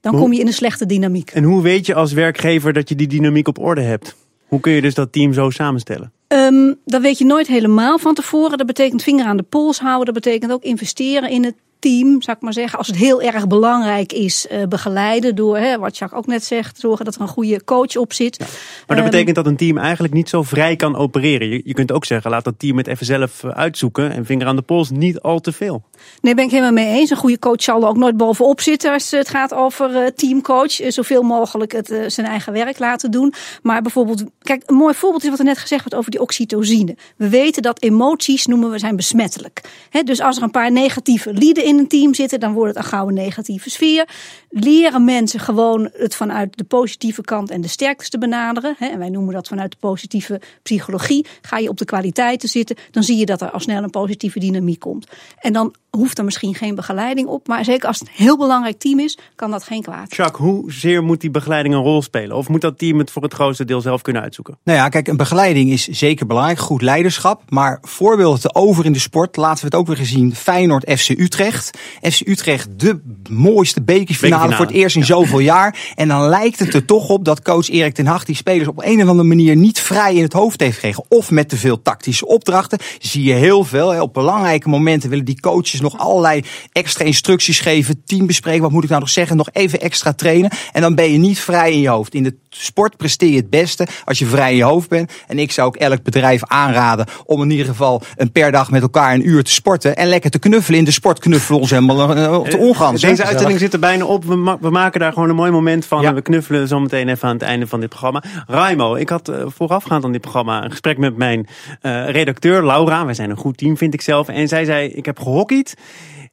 Dan 0.00 0.16
kom 0.16 0.32
je 0.32 0.40
in 0.40 0.46
een 0.46 0.52
slechte 0.52 0.86
dynamiek. 0.86 1.30
En 1.30 1.44
hoe 1.44 1.62
weet 1.62 1.86
je 1.86 1.94
als 1.94 2.12
werkgever 2.12 2.72
dat 2.72 2.88
je 2.88 2.94
die 2.94 3.06
dynamiek 3.06 3.48
op 3.48 3.58
orde 3.58 3.82
hebt? 3.82 4.16
Hoe 4.46 4.60
kun 4.60 4.72
je 4.72 4.80
dus 4.80 4.94
dat 4.94 5.12
team 5.12 5.32
zo 5.32 5.50
samenstellen? 5.50 6.12
Um, 6.32 6.78
dat 6.84 7.02
weet 7.02 7.18
je 7.18 7.24
nooit 7.24 7.46
helemaal 7.46 7.98
van 7.98 8.14
tevoren. 8.14 8.58
Dat 8.58 8.66
betekent 8.66 9.02
vinger 9.02 9.26
aan 9.26 9.36
de 9.36 9.42
pols 9.42 9.78
houden. 9.78 10.14
Dat 10.14 10.24
betekent 10.24 10.52
ook 10.52 10.62
investeren 10.62 11.30
in 11.30 11.44
het 11.44 11.54
team, 11.78 12.22
zou 12.22 12.36
ik 12.36 12.42
maar 12.42 12.52
zeggen, 12.52 12.78
als 12.78 12.86
het 12.86 12.96
heel 12.96 13.22
erg 13.22 13.46
belangrijk 13.46 14.12
is, 14.12 14.46
uh, 14.52 14.62
begeleiden 14.68 15.34
door, 15.34 15.58
hè, 15.58 15.78
wat 15.78 15.98
Jacques 15.98 16.20
ook 16.20 16.26
net 16.26 16.44
zegt, 16.44 16.78
zorgen 16.78 17.04
dat 17.04 17.14
er 17.14 17.20
een 17.20 17.28
goede 17.28 17.64
coach 17.64 17.96
op 17.96 18.12
zit. 18.12 18.36
Ja. 18.38 18.44
Maar 18.86 18.96
dat 18.96 19.04
um, 19.04 19.10
betekent 19.10 19.36
dat 19.36 19.46
een 19.46 19.56
team 19.56 19.78
eigenlijk 19.78 20.14
niet 20.14 20.28
zo 20.28 20.42
vrij 20.42 20.76
kan 20.76 20.96
opereren. 20.96 21.48
Je, 21.48 21.60
je 21.64 21.74
kunt 21.74 21.92
ook 21.92 22.04
zeggen, 22.04 22.30
laat 22.30 22.44
dat 22.44 22.58
team 22.58 22.76
het 22.76 22.86
even 22.86 23.06
zelf 23.06 23.44
uitzoeken 23.44 24.10
en 24.10 24.24
vinger 24.24 24.46
aan 24.46 24.56
de 24.56 24.62
pols, 24.62 24.90
niet 24.90 25.20
al 25.20 25.40
te 25.40 25.52
veel. 25.52 25.82
Nee, 26.20 26.34
ben 26.34 26.44
ik 26.44 26.50
helemaal 26.50 26.72
mee 26.72 26.98
eens. 26.98 27.10
Een 27.10 27.16
goede 27.16 27.38
coach 27.38 27.62
zal 27.62 27.82
er 27.82 27.88
ook 27.88 27.96
nooit 27.96 28.16
bovenop 28.16 28.60
zitten 28.60 28.92
als 28.92 29.10
het 29.10 29.28
gaat 29.28 29.54
over 29.54 29.90
uh, 29.90 30.06
teamcoach. 30.06 30.72
Zoveel 30.72 31.22
mogelijk 31.22 31.72
het, 31.72 31.90
uh, 31.90 32.04
zijn 32.06 32.26
eigen 32.26 32.52
werk 32.52 32.78
laten 32.78 33.10
doen. 33.10 33.32
Maar 33.62 33.82
bijvoorbeeld, 33.82 34.24
kijk, 34.38 34.62
een 34.66 34.74
mooi 34.74 34.94
voorbeeld 34.94 35.22
is 35.22 35.30
wat 35.30 35.38
er 35.38 35.44
net 35.44 35.58
gezegd 35.58 35.80
wordt 35.80 35.98
over 35.98 36.10
die 36.10 36.20
oxytocine. 36.20 36.96
We 37.16 37.28
weten 37.28 37.62
dat 37.62 37.82
emoties 37.82 38.46
noemen 38.46 38.70
we 38.70 38.78
zijn 38.78 38.96
besmettelijk. 38.96 39.60
He, 39.90 40.02
dus 40.02 40.20
als 40.20 40.36
er 40.36 40.42
een 40.42 40.50
paar 40.50 40.72
negatieve 40.72 41.32
lieden 41.32 41.64
in 41.64 41.78
een 41.78 41.88
team 41.88 42.14
zitten, 42.14 42.40
dan 42.40 42.52
wordt 42.52 42.74
het 42.74 42.84
een 42.84 42.90
gouden 42.90 43.14
negatieve 43.14 43.70
sfeer. 43.70 44.08
Leren 44.50 45.04
mensen 45.04 45.40
gewoon 45.40 45.90
het 45.92 46.14
vanuit 46.14 46.56
de 46.56 46.64
positieve 46.64 47.22
kant 47.22 47.50
en 47.50 47.60
de 47.60 47.68
sterktes 47.68 48.08
te 48.08 48.18
benaderen. 48.18 48.76
En 48.78 48.98
wij 48.98 49.08
noemen 49.08 49.34
dat 49.34 49.48
vanuit 49.48 49.70
de 49.70 49.76
positieve 49.80 50.40
psychologie. 50.62 51.26
Ga 51.42 51.58
je 51.58 51.68
op 51.68 51.78
de 51.78 51.84
kwaliteiten 51.84 52.48
zitten, 52.48 52.76
dan 52.90 53.02
zie 53.02 53.16
je 53.16 53.26
dat 53.26 53.40
er 53.40 53.50
al 53.50 53.60
snel 53.60 53.82
een 53.82 53.90
positieve 53.90 54.38
dynamiek 54.38 54.80
komt. 54.80 55.06
En 55.38 55.52
dan 55.52 55.74
hoeft 55.96 56.18
er 56.18 56.24
misschien 56.24 56.54
geen 56.54 56.74
begeleiding 56.74 57.28
op. 57.28 57.48
Maar 57.48 57.64
zeker 57.64 57.88
als 57.88 57.98
het 57.98 58.08
een 58.08 58.14
heel 58.24 58.38
belangrijk 58.38 58.78
team 58.78 58.98
is, 58.98 59.18
kan 59.34 59.50
dat 59.50 59.64
geen 59.64 59.82
kwaad. 59.82 60.16
Jacques, 60.16 60.46
hoezeer 60.46 61.02
moet 61.02 61.20
die 61.20 61.30
begeleiding 61.30 61.74
een 61.74 61.80
rol 61.80 62.02
spelen? 62.02 62.36
Of 62.36 62.48
moet 62.48 62.60
dat 62.60 62.78
team 62.78 62.98
het 62.98 63.10
voor 63.10 63.22
het 63.22 63.34
grootste 63.34 63.64
deel 63.64 63.80
zelf 63.80 64.02
kunnen 64.02 64.22
uitzoeken? 64.22 64.58
Nou 64.64 64.78
ja, 64.78 64.88
kijk, 64.88 65.08
een 65.08 65.16
begeleiding 65.16 65.70
is 65.70 65.88
zeker 65.88 66.26
belangrijk. 66.26 66.58
Goed 66.58 66.82
leiderschap. 66.82 67.42
Maar 67.48 67.78
voorbeelden 67.82 68.40
te 68.40 68.54
over 68.54 68.84
in 68.84 68.92
de 68.92 68.98
sport. 68.98 69.36
Laten 69.36 69.58
we 69.58 69.64
het 69.64 69.74
ook 69.74 69.86
weer 69.86 69.96
gezien. 69.96 70.34
Feyenoord, 70.34 70.90
FC 70.98 71.08
Utrecht. 71.08 71.78
FC 72.02 72.28
Utrecht, 72.28 72.68
de 72.76 73.00
mooiste 73.30 73.82
bekerfinale 73.82 74.54
voor 74.54 74.66
het 74.66 74.74
eerst 74.74 74.96
in 74.96 75.04
zoveel 75.04 75.38
jaar. 75.38 75.92
En 75.94 76.08
dan 76.08 76.28
lijkt 76.28 76.58
het 76.58 76.74
er 76.74 76.84
toch 76.84 77.08
op 77.08 77.24
dat 77.24 77.42
coach 77.42 77.68
Erik 77.68 77.94
ten 77.94 78.06
Hag 78.06 78.24
die 78.24 78.36
spelers 78.36 78.68
op 78.68 78.82
een 78.84 79.02
of 79.02 79.08
andere 79.08 79.28
manier 79.28 79.56
niet 79.56 79.80
vrij 79.80 80.14
in 80.14 80.22
het 80.22 80.32
hoofd 80.32 80.60
heeft 80.60 80.74
gekregen. 80.74 81.04
Of 81.08 81.30
met 81.30 81.48
te 81.48 81.56
veel 81.56 81.82
tactische 81.82 82.26
opdrachten. 82.26 82.78
Zie 82.98 83.24
je 83.24 83.34
heel 83.34 83.64
veel. 83.64 83.90
Hè. 83.90 84.00
Op 84.00 84.14
belangrijke 84.14 84.68
momenten 84.68 85.10
willen 85.10 85.24
die 85.24 85.40
coaches 85.40 85.80
nog 85.82 85.98
allerlei 85.98 86.44
extra 86.72 87.04
instructies 87.04 87.60
geven, 87.60 88.02
team 88.04 88.26
bespreken, 88.26 88.62
wat 88.62 88.70
moet 88.70 88.82
ik 88.82 88.88
nou 88.88 89.00
nog 89.00 89.10
zeggen, 89.10 89.36
nog 89.36 89.48
even 89.52 89.80
extra 89.80 90.12
trainen. 90.12 90.50
En 90.72 90.80
dan 90.80 90.94
ben 90.94 91.12
je 91.12 91.18
niet 91.18 91.38
vrij 91.38 91.72
in 91.72 91.80
je 91.80 91.88
hoofd. 91.88 92.14
In 92.14 92.22
de 92.22 92.34
sport 92.50 92.96
presteer 92.96 93.30
je 93.30 93.36
het 93.36 93.50
beste 93.50 93.86
als 94.04 94.18
je 94.18 94.26
vrij 94.26 94.50
in 94.50 94.56
je 94.56 94.62
hoofd 94.62 94.88
bent. 94.88 95.12
En 95.26 95.38
ik 95.38 95.52
zou 95.52 95.66
ook 95.66 95.76
elk 95.76 96.02
bedrijf 96.02 96.44
aanraden 96.44 97.06
om 97.24 97.42
in 97.42 97.50
ieder 97.50 97.66
geval 97.66 98.02
een 98.16 98.32
per 98.32 98.52
dag 98.52 98.70
met 98.70 98.82
elkaar 98.82 99.14
een 99.14 99.28
uur 99.28 99.44
te 99.44 99.50
sporten 99.50 99.96
en 99.96 100.08
lekker 100.08 100.30
te 100.30 100.38
knuffelen. 100.38 100.78
In 100.78 100.84
de 100.84 100.90
sport 100.90 101.18
knuffelen 101.18 101.60
ons 101.60 101.70
helemaal 101.70 102.16
uh, 102.16 102.38
op 102.38 102.50
de 102.50 102.56
ongang. 102.56 102.98
Deze 102.98 103.24
uitzending 103.24 103.58
zit 103.58 103.72
er 103.72 103.78
bijna 103.78 104.04
op. 104.04 104.24
We, 104.24 104.36
ma 104.36 104.58
we, 104.60 104.70
maken 104.70 105.00
daar 105.00 105.12
gewoon 105.12 105.28
een 105.28 105.34
mooi 105.34 105.50
moment 105.50 105.86
van. 105.86 106.02
Ja. 106.02 106.14
We 106.14 106.22
knuffelen 106.22 106.68
zo 106.68 106.80
meteen 106.80 107.08
even 107.08 107.28
aan 107.28 107.34
het 107.34 107.42
einde 107.42 107.66
van 107.66 107.80
dit 107.80 107.88
programma. 107.88 108.22
Raimo, 108.46 108.94
ik 108.94 109.08
had 109.08 109.32
voorafgaand 109.46 110.04
aan 110.04 110.12
dit 110.12 110.20
programma 110.20 110.64
een 110.64 110.70
gesprek 110.70 110.98
met 110.98 111.16
mijn 111.16 111.46
uh, 111.82 112.08
redacteur 112.08 112.66
Laura. 112.66 113.04
Wij 113.04 113.14
zijn 113.14 113.30
een 113.30 113.36
goed 113.36 113.56
team, 113.56 113.76
vind 113.76 113.94
ik 113.94 114.00
zelf. 114.00 114.28
En 114.28 114.48
zij 114.48 114.64
zei, 114.64 114.88
ik 114.88 115.04
heb 115.04 115.18
gehockeyd. 115.20 115.71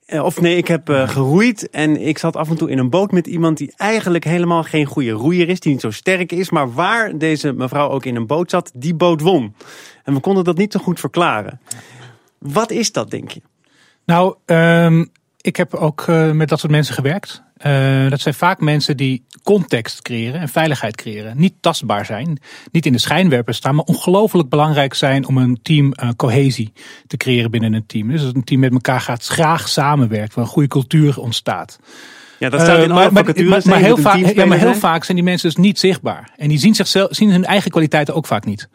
Uh, 0.08 0.24
of 0.24 0.42
nee, 0.42 0.58
ik 0.58 0.68
heb 0.68 0.90
uh, 0.90 1.10
geroeid 1.10 1.70
en 1.70 2.02
ik 2.02 2.18
zat 2.18 2.36
af 2.36 2.50
en 2.50 2.58
toe 2.58 2.70
in 2.70 2.78
een 2.78 2.90
boot 2.90 3.12
met 3.12 3.28
iemand 3.28 3.58
die 3.58 3.74
eigenlijk 3.78 4.24
helemaal 4.24 4.64
geen 4.64 4.86
goede 4.86 5.12
roeier 5.12 5.50
is, 5.50 5.60
die 5.60 5.72
niet 5.72 5.82
zo 5.82 5.92
sterk 5.92 6.32
is, 6.32 6.50
maar 6.50 6.74
waar 6.74 7.18
deze 7.18 7.54
mevrouw 7.54 7.90
ook 7.90 8.06
in 8.06 8.16
een 8.16 8.28
boot 8.28 8.50
zat, 8.50 8.72
die 8.74 8.94
boot 8.94 9.22
won. 9.22 9.56
En 10.04 10.14
we 10.14 10.20
konden 10.20 10.44
dat 10.44 10.58
niet 10.58 10.72
zo 10.72 10.80
goed 10.80 11.00
verklaren. 11.00 11.60
Wat 12.38 12.72
is 12.72 12.92
dat, 12.92 13.12
denk 13.12 13.32
je? 13.32 13.42
Nou, 14.06 14.36
um, 14.46 15.12
ik 15.42 15.56
heb 15.56 15.76
ook 15.76 16.06
uh, 16.08 16.32
met 16.32 16.50
dat 16.50 16.60
soort 16.60 16.72
mensen 16.72 16.94
gewerkt. 16.94 17.44
Uh, 17.66 18.10
dat 18.10 18.22
zijn 18.22 18.34
vaak 18.34 18.60
mensen 18.60 18.98
die 18.98 19.24
context 19.44 20.02
creëren 20.02 20.42
en 20.42 20.50
veiligheid 20.50 20.96
creëren. 20.96 21.34
Niet 21.38 21.54
tastbaar 21.60 22.06
zijn, 22.06 22.40
niet 22.72 22.86
in 22.86 22.92
de 22.92 22.98
schijnwerpers 22.98 23.58
staan, 23.58 23.76
maar 23.76 23.86
ongelooflijk 23.86 24.50
belangrijk 24.50 24.94
zijn 24.94 25.28
om 25.28 25.38
een 25.38 25.60
team 25.62 25.94
uh, 26.04 26.10
cohesie 26.16 26.74
te 27.08 27.18
creëren 27.18 27.52
binnen 27.52 27.74
een 27.74 27.86
team. 27.86 28.08
Dus 28.08 28.22
dat 28.22 28.36
een 28.36 28.44
team 28.44 28.60
met 28.60 28.72
elkaar 28.72 29.02
gaat 29.02 29.26
graag 29.26 29.70
samenwerkt, 29.70 30.34
waar 30.34 30.44
een 30.44 30.50
goede 30.50 30.68
cultuur 30.68 31.20
ontstaat. 31.20 31.80
Ja, 32.40 32.50
dat 32.50 32.62
staat 32.62 32.78
in 32.78 32.90
uh, 32.90 32.96
maar, 32.96 33.14
maar, 33.14 33.24
maar, 33.24 33.62
maar, 33.66 33.80
heel 33.80 33.98
vaak, 33.98 34.34
ja, 34.34 34.46
maar 34.46 34.58
heel 34.58 34.76
vaak 34.76 35.04
zijn 35.04 35.18
die 35.18 35.26
mensen 35.26 35.50
dus 35.50 35.58
niet 35.58 35.80
zichtbaar. 35.80 36.32
En 36.38 36.50
die 36.50 36.58
zien, 36.58 36.76
zichzelf, 36.76 37.08
zien 37.12 37.30
hun 37.30 37.46
eigen 37.46 37.72
kwaliteiten 37.72 38.16
ook 38.16 38.26
vaak 38.26 38.46
niet. 38.46 38.70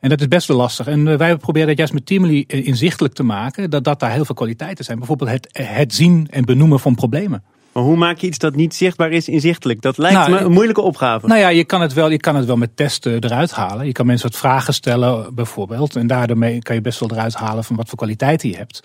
En 0.00 0.08
dat 0.08 0.20
is 0.20 0.28
best 0.28 0.48
wel 0.48 0.56
lastig. 0.56 0.86
En 0.86 1.18
wij 1.18 1.36
proberen 1.36 1.68
dat 1.68 1.76
juist 1.76 1.92
met 1.92 2.06
Teamly 2.06 2.44
inzichtelijk 2.46 3.14
te 3.14 3.22
maken, 3.22 3.70
dat, 3.70 3.84
dat 3.84 4.00
daar 4.00 4.12
heel 4.12 4.24
veel 4.24 4.34
kwaliteiten 4.34 4.84
zijn. 4.84 4.98
Bijvoorbeeld 4.98 5.30
het, 5.30 5.48
het 5.52 5.94
zien 5.94 6.26
en 6.30 6.44
benoemen 6.44 6.80
van 6.80 6.94
problemen. 6.94 7.42
Maar 7.74 7.82
hoe 7.82 7.96
maak 7.96 8.18
je 8.18 8.26
iets 8.26 8.38
dat 8.38 8.54
niet 8.54 8.74
zichtbaar 8.74 9.10
is 9.10 9.28
inzichtelijk? 9.28 9.82
Dat 9.82 9.98
lijkt 9.98 10.18
nou, 10.18 10.30
me 10.30 10.38
een 10.38 10.52
moeilijke 10.52 10.80
opgave. 10.80 11.26
Nou 11.26 11.40
ja, 11.40 11.48
je 11.48 11.64
kan, 11.64 11.80
het 11.80 11.92
wel, 11.92 12.10
je 12.10 12.18
kan 12.18 12.36
het 12.36 12.46
wel 12.46 12.56
met 12.56 12.76
testen 12.76 13.24
eruit 13.24 13.52
halen. 13.52 13.86
Je 13.86 13.92
kan 13.92 14.06
mensen 14.06 14.30
wat 14.30 14.38
vragen 14.38 14.74
stellen 14.74 15.34
bijvoorbeeld. 15.34 15.96
En 15.96 16.06
daardoor 16.06 16.38
kan 16.58 16.74
je 16.74 16.80
best 16.80 17.00
wel 17.00 17.10
eruit 17.10 17.34
halen 17.34 17.64
van 17.64 17.76
wat 17.76 17.88
voor 17.88 17.98
kwaliteiten 17.98 18.48
je 18.48 18.56
hebt. 18.56 18.82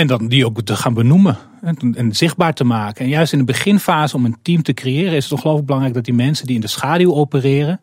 En 0.00 0.06
dan 0.06 0.28
die 0.28 0.46
ook 0.46 0.62
te 0.62 0.76
gaan 0.76 0.94
benoemen 0.94 1.38
en, 1.60 1.94
en, 1.96 2.14
zichtbaar 2.14 2.54
te 2.54 2.64
maken. 2.64 3.04
En 3.04 3.10
juist 3.10 3.32
in 3.32 3.38
de 3.38 3.44
beginfase 3.44 4.16
om 4.16 4.24
een 4.24 4.36
team 4.42 4.62
te 4.62 4.74
creëren 4.74 5.12
is 5.12 5.24
het 5.24 5.32
ongelooflijk 5.32 5.66
belangrijk 5.66 5.96
dat 5.96 6.04
die 6.04 6.14
mensen 6.14 6.46
die 6.46 6.54
in 6.54 6.60
de 6.60 6.68
schaduw 6.68 7.14
opereren, 7.14 7.80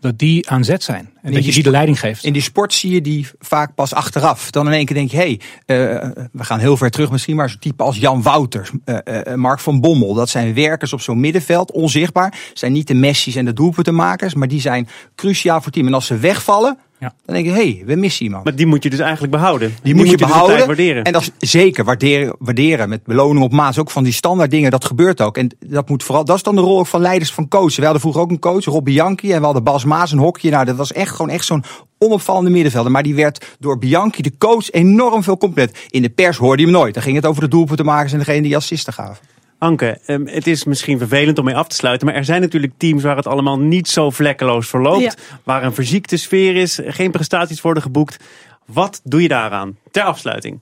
dat 0.00 0.18
die 0.18 0.50
aan 0.50 0.64
zet 0.64 0.82
zijn. 0.82 1.10
En, 1.22 1.32
dat 1.32 1.44
je 1.44 1.52
die 1.52 1.62
de 1.62 1.70
leiding 1.70 2.00
geeft. 2.00 2.24
In 2.24 2.32
die 2.32 2.42
sport 2.42 2.72
zie 2.72 2.92
je 2.92 3.00
die 3.00 3.26
vaak 3.38 3.74
pas 3.74 3.94
achteraf. 3.94 4.50
Dan 4.50 4.66
in 4.66 4.72
één 4.72 4.84
keer 4.84 4.96
denk 4.96 5.10
je, 5.10 5.16
hé, 5.16 5.38
hey, 5.66 5.80
uh, 5.94 6.26
we 6.32 6.44
gaan 6.44 6.58
heel 6.58 6.76
ver 6.76 6.90
terug 6.90 7.10
misschien, 7.10 7.36
maar 7.36 7.50
zo'n 7.50 7.58
type 7.58 7.82
als 7.82 7.96
Jan 7.96 8.22
Wouters, 8.22 8.70
uh, 8.84 8.98
uh, 9.04 9.34
Mark 9.34 9.60
van 9.60 9.80
Bommel. 9.80 10.14
Dat 10.14 10.28
zijn 10.28 10.54
werkers 10.54 10.92
op 10.92 11.00
zo'n 11.00 11.20
middenveld, 11.20 11.72
onzichtbaar. 11.72 12.38
Zijn 12.54 12.72
niet 12.72 12.88
de 12.88 12.94
Messi's 12.94 13.36
en 13.36 13.44
de 13.44 13.52
doelpuntenmakers, 13.52 14.34
maar 14.34 14.48
die 14.48 14.60
zijn 14.60 14.88
cruciaal 15.14 15.56
voor 15.56 15.64
het 15.64 15.74
team. 15.74 15.86
En 15.86 15.94
als 15.94 16.06
ze 16.06 16.16
wegvallen, 16.16 16.78
ja. 16.98 17.14
Dan 17.24 17.34
denk 17.34 17.46
je, 17.46 17.52
hé, 17.52 17.72
hey, 17.72 17.82
we 17.86 17.94
missen 17.94 18.24
iemand. 18.24 18.44
Maar 18.44 18.54
die 18.54 18.66
moet 18.66 18.82
je 18.82 18.90
dus 18.90 18.98
eigenlijk 18.98 19.32
behouden. 19.32 19.68
Die, 19.68 19.78
die 19.82 19.94
moet, 19.94 20.04
je, 20.04 20.10
je 20.10 20.16
behouden. 20.16 20.56
Dus 20.56 20.66
waarderen. 20.66 21.04
En 21.04 21.12
dat 21.12 21.32
is 21.38 21.50
zeker 21.50 21.84
waarderen, 21.84 22.36
waarderen 22.38 22.88
met 22.88 23.04
beloning 23.04 23.44
op 23.44 23.52
maat. 23.52 23.78
Ook 23.78 23.90
van 23.90 24.04
die 24.04 24.12
standaard 24.12 24.50
dingen, 24.50 24.70
dat 24.70 24.84
gebeurt 24.84 25.20
ook. 25.20 25.36
En 25.36 25.56
dat 25.66 25.88
moet 25.88 26.02
vooral, 26.02 26.24
dat 26.24 26.36
is 26.36 26.42
dan 26.42 26.54
de 26.54 26.60
rol 26.60 26.84
van 26.84 27.00
leiders 27.00 27.32
van 27.32 27.48
coachen. 27.48 27.76
We 27.76 27.82
hadden 27.82 28.00
vroeger 28.00 28.20
ook 28.20 28.30
een 28.30 28.38
coach, 28.38 28.64
Rob 28.64 28.84
Bianchi. 28.84 29.32
En 29.32 29.38
we 29.38 29.44
hadden 29.44 29.64
Bas 29.64 29.84
Maas, 29.84 30.12
een 30.12 30.18
hokje. 30.18 30.50
Nou, 30.50 30.64
dat 30.64 30.76
was 30.76 30.92
echt 30.92 31.10
gewoon 31.10 31.30
echt 31.30 31.44
zo'n 31.44 31.64
onopvallende 31.98 32.50
middenvelder. 32.50 32.92
Maar 32.92 33.02
die 33.02 33.14
werd 33.14 33.56
door 33.58 33.78
Bianchi, 33.78 34.22
de 34.22 34.32
coach, 34.38 34.70
enorm 34.70 35.22
veel 35.22 35.36
compleet. 35.36 35.86
In 35.90 36.02
de 36.02 36.10
pers 36.10 36.36
hoorde 36.36 36.62
je 36.62 36.68
hem 36.68 36.78
nooit. 36.78 36.94
Dan 36.94 37.02
ging 37.02 37.16
het 37.16 37.26
over 37.26 37.42
de 37.42 37.48
doelpuntenmakers 37.48 38.12
en 38.12 38.18
degene 38.18 38.42
die 38.42 38.56
assisten 38.56 38.92
gaven. 38.92 39.24
Anke, 39.58 39.98
het 40.24 40.46
is 40.46 40.64
misschien 40.64 40.98
vervelend 40.98 41.38
om 41.38 41.44
mee 41.44 41.56
af 41.56 41.68
te 41.68 41.76
sluiten, 41.76 42.06
maar 42.06 42.16
er 42.16 42.24
zijn 42.24 42.40
natuurlijk 42.40 42.72
teams 42.76 43.02
waar 43.02 43.16
het 43.16 43.26
allemaal 43.26 43.58
niet 43.58 43.88
zo 43.88 44.10
vlekkeloos 44.10 44.68
verloopt. 44.68 45.02
Ja. 45.02 45.12
Waar 45.44 45.64
een 45.64 45.74
verziekte 45.74 46.16
sfeer 46.16 46.56
is, 46.56 46.80
geen 46.84 47.10
prestaties 47.10 47.60
worden 47.60 47.82
geboekt. 47.82 48.24
Wat 48.66 49.00
doe 49.04 49.22
je 49.22 49.28
daaraan 49.28 49.76
ter 49.90 50.02
afsluiting? 50.02 50.60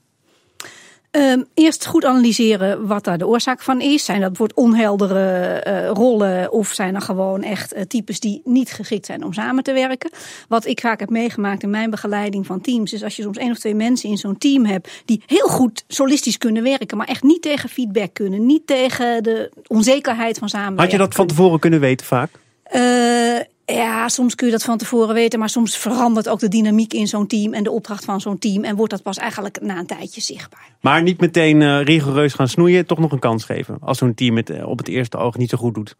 Um, 1.16 1.44
eerst 1.54 1.86
goed 1.86 2.04
analyseren 2.04 2.86
wat 2.86 3.04
daar 3.04 3.18
de 3.18 3.26
oorzaak 3.26 3.62
van 3.62 3.80
is. 3.80 4.04
Zijn 4.04 4.20
dat 4.20 4.28
bijvoorbeeld 4.28 4.58
onheldere 4.58 5.64
uh, 5.66 5.88
rollen 5.88 6.52
of 6.52 6.68
zijn 6.68 6.94
er 6.94 7.00
gewoon 7.00 7.42
echt 7.42 7.74
uh, 7.74 7.82
types 7.82 8.20
die 8.20 8.40
niet 8.44 8.72
geschikt 8.72 9.06
zijn 9.06 9.24
om 9.24 9.32
samen 9.32 9.64
te 9.64 9.72
werken? 9.72 10.10
Wat 10.48 10.66
ik 10.66 10.80
vaak 10.80 11.00
heb 11.00 11.10
meegemaakt 11.10 11.62
in 11.62 11.70
mijn 11.70 11.90
begeleiding 11.90 12.46
van 12.46 12.60
teams 12.60 12.92
is 12.92 13.02
als 13.02 13.16
je 13.16 13.22
soms 13.22 13.38
één 13.38 13.50
of 13.50 13.58
twee 13.58 13.74
mensen 13.74 14.08
in 14.08 14.16
zo'n 14.16 14.38
team 14.38 14.64
hebt 14.64 15.02
die 15.04 15.22
heel 15.26 15.48
goed 15.48 15.84
solistisch 15.88 16.38
kunnen 16.38 16.62
werken, 16.62 16.96
maar 16.96 17.08
echt 17.08 17.22
niet 17.22 17.42
tegen 17.42 17.68
feedback 17.68 18.14
kunnen, 18.14 18.46
niet 18.46 18.66
tegen 18.66 19.22
de 19.22 19.50
onzekerheid 19.66 20.38
van 20.38 20.48
samenwerken. 20.48 20.82
Had 20.82 20.92
je 20.92 20.98
dat 20.98 21.14
van 21.14 21.26
tevoren 21.26 21.58
kunnen 21.58 21.80
weten 21.80 22.06
vaak? 22.06 22.30
Uh, 22.72 23.40
ja, 23.66 24.08
soms 24.08 24.34
kun 24.34 24.46
je 24.46 24.52
dat 24.52 24.62
van 24.62 24.78
tevoren 24.78 25.14
weten, 25.14 25.38
maar 25.38 25.48
soms 25.48 25.76
verandert 25.76 26.28
ook 26.28 26.38
de 26.38 26.48
dynamiek 26.48 26.92
in 26.92 27.06
zo'n 27.06 27.26
team 27.26 27.52
en 27.52 27.62
de 27.62 27.70
opdracht 27.70 28.04
van 28.04 28.20
zo'n 28.20 28.38
team 28.38 28.64
en 28.64 28.76
wordt 28.76 28.92
dat 28.92 29.02
pas 29.02 29.16
eigenlijk 29.16 29.60
na 29.60 29.78
een 29.78 29.86
tijdje 29.86 30.20
zichtbaar. 30.20 30.68
Maar 30.80 31.02
niet 31.02 31.20
meteen 31.20 31.60
uh, 31.60 31.82
rigoureus 31.82 32.34
gaan 32.34 32.48
snoeien, 32.48 32.86
toch 32.86 32.98
nog 32.98 33.12
een 33.12 33.18
kans 33.18 33.44
geven 33.44 33.78
als 33.80 33.98
zo'n 33.98 34.14
team 34.14 34.36
het 34.36 34.50
uh, 34.50 34.68
op 34.68 34.78
het 34.78 34.88
eerste 34.88 35.16
oog 35.16 35.36
niet 35.36 35.50
zo 35.50 35.58
goed 35.58 35.74
doet. 35.74 35.96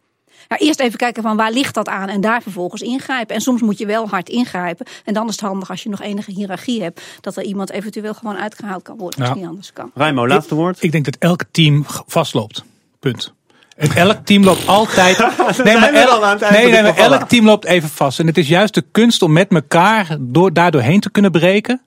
Ja, 0.49 0.59
eerst 0.59 0.81
even 0.81 0.99
kijken 0.99 1.23
van 1.23 1.37
waar 1.37 1.53
ligt 1.53 1.75
dat 1.75 1.89
aan 1.89 2.09
en 2.09 2.21
daar 2.21 2.43
vervolgens 2.43 2.83
ingrijpen. 2.83 3.35
En 3.35 3.41
soms 3.41 3.63
moet 3.63 3.79
je 3.79 3.87
wel 3.87 4.09
hard 4.09 4.29
ingrijpen. 4.29 4.87
En 5.05 5.15
dan 5.15 5.27
is 5.29 5.33
het 5.33 5.41
handig 5.41 5.71
als 5.71 5.83
je 5.83 5.89
nog 5.89 6.01
enige 6.01 6.31
hiërarchie 6.31 6.83
hebt, 6.83 7.03
dat 7.21 7.37
er 7.37 7.43
iemand 7.43 7.71
eventueel 7.71 8.15
gewoon 8.15 8.37
uitgehaald 8.37 8.83
kan 8.83 8.97
worden 8.97 9.21
als 9.21 9.29
ja. 9.29 9.35
niet 9.35 9.47
anders 9.47 9.73
kan. 9.73 9.91
Raimo, 9.95 10.27
laatste 10.27 10.55
woord. 10.55 10.77
Ik, 10.77 10.83
ik 10.83 10.93
denk 10.93 11.05
dat 11.05 11.17
elk 11.19 11.43
team 11.51 11.85
vastloopt. 12.07 12.65
Punt. 12.99 13.35
En 13.77 13.91
elk 13.95 14.19
team 14.25 14.45
loopt 14.45 14.67
altijd. 14.67 15.19
nee, 15.65 15.79
maar, 15.79 15.93
el 15.93 16.37
nee, 16.51 16.71
nee, 16.71 16.83
maar 16.83 16.97
elk 16.97 17.29
team 17.29 17.45
loopt 17.45 17.65
even 17.65 17.89
vast. 17.89 18.19
En 18.19 18.27
het 18.27 18.39
is 18.39 18.49
juist 18.49 18.75
de 18.75 18.85
kunst 18.93 19.23
om 19.23 19.33
met 19.33 19.49
elkaar 19.49 20.17
door, 20.21 20.53
daardoor 20.53 20.81
heen 20.81 21.01
te 21.01 21.11
kunnen 21.11 21.31
breken. 21.31 21.83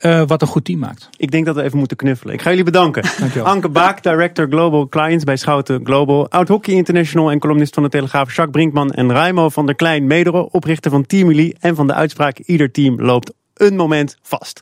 Uh, 0.00 0.22
wat 0.26 0.42
een 0.42 0.48
goed 0.48 0.64
team 0.64 0.78
maakt. 0.78 1.08
Ik 1.16 1.30
denk 1.30 1.46
dat 1.46 1.54
we 1.54 1.62
even 1.62 1.78
moeten 1.78 1.96
knuffelen. 1.96 2.34
Ik 2.34 2.42
ga 2.42 2.48
jullie 2.48 2.64
bedanken. 2.64 3.04
Dankjewel. 3.18 3.48
Anke 3.48 3.68
Baak, 3.68 4.02
Director 4.02 4.46
Global 4.48 4.88
Clients 4.88 5.24
bij 5.24 5.36
Schouten 5.36 5.80
Global. 5.84 6.30
Oud 6.30 6.48
Hockey 6.48 6.74
International 6.74 7.30
en 7.30 7.38
columnist 7.38 7.74
van 7.74 7.82
de 7.82 7.88
Telegraaf 7.88 8.26
Jacques 8.26 8.50
Brinkman. 8.50 8.90
En 8.90 9.12
Raimo 9.12 9.48
van 9.48 9.66
der 9.66 9.74
Klein 9.74 10.06
Medero, 10.06 10.48
oprichter 10.50 10.90
van 10.90 11.06
Team 11.06 11.28
Uli 11.30 11.54
en 11.60 11.74
van 11.76 11.86
de 11.86 11.94
uitspraak 11.94 12.38
Ieder 12.38 12.70
team 12.70 13.00
loopt 13.00 13.32
een 13.54 13.76
moment 13.76 14.16
vast. 14.22 14.60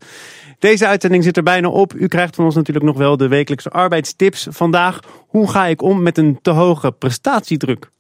Deze 0.58 0.86
uitzending 0.86 1.24
zit 1.24 1.36
er 1.36 1.42
bijna 1.42 1.68
op. 1.68 1.94
U 1.94 2.08
krijgt 2.08 2.34
van 2.34 2.44
ons 2.44 2.54
natuurlijk 2.54 2.86
nog 2.86 2.96
wel 2.96 3.16
de 3.16 3.28
wekelijkse 3.28 3.70
arbeidstips. 3.70 4.46
Vandaag, 4.50 5.00
hoe 5.26 5.50
ga 5.50 5.66
ik 5.66 5.82
om 5.82 6.02
met 6.02 6.18
een 6.18 6.38
te 6.42 6.50
hoge 6.50 6.92
prestatiedruk? 6.92 7.90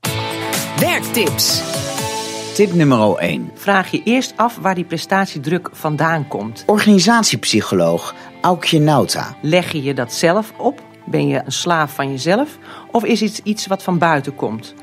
Werktips. 0.80 1.62
Tip 2.54 2.72
nummer 2.72 3.16
1. 3.16 3.50
Vraag 3.54 3.90
je 3.90 4.02
eerst 4.04 4.32
af 4.36 4.58
waar 4.60 4.74
die 4.74 4.84
prestatiedruk 4.84 5.68
vandaan 5.72 6.28
komt. 6.28 6.64
Organisatiepsycholoog 6.66 8.14
Aukje 8.40 8.78
Nauta. 8.78 9.36
Leg 9.42 9.72
je 9.72 9.82
je 9.82 9.94
dat 9.94 10.12
zelf 10.12 10.52
op? 10.56 10.82
Ben 11.06 11.28
je 11.28 11.42
een 11.44 11.52
slaaf 11.52 11.94
van 11.94 12.10
jezelf? 12.10 12.58
Of 12.92 13.04
is 13.04 13.20
het 13.20 13.40
iets 13.44 13.66
wat 13.66 13.82
van 13.82 13.98
buiten 13.98 14.34
komt? 14.34 14.74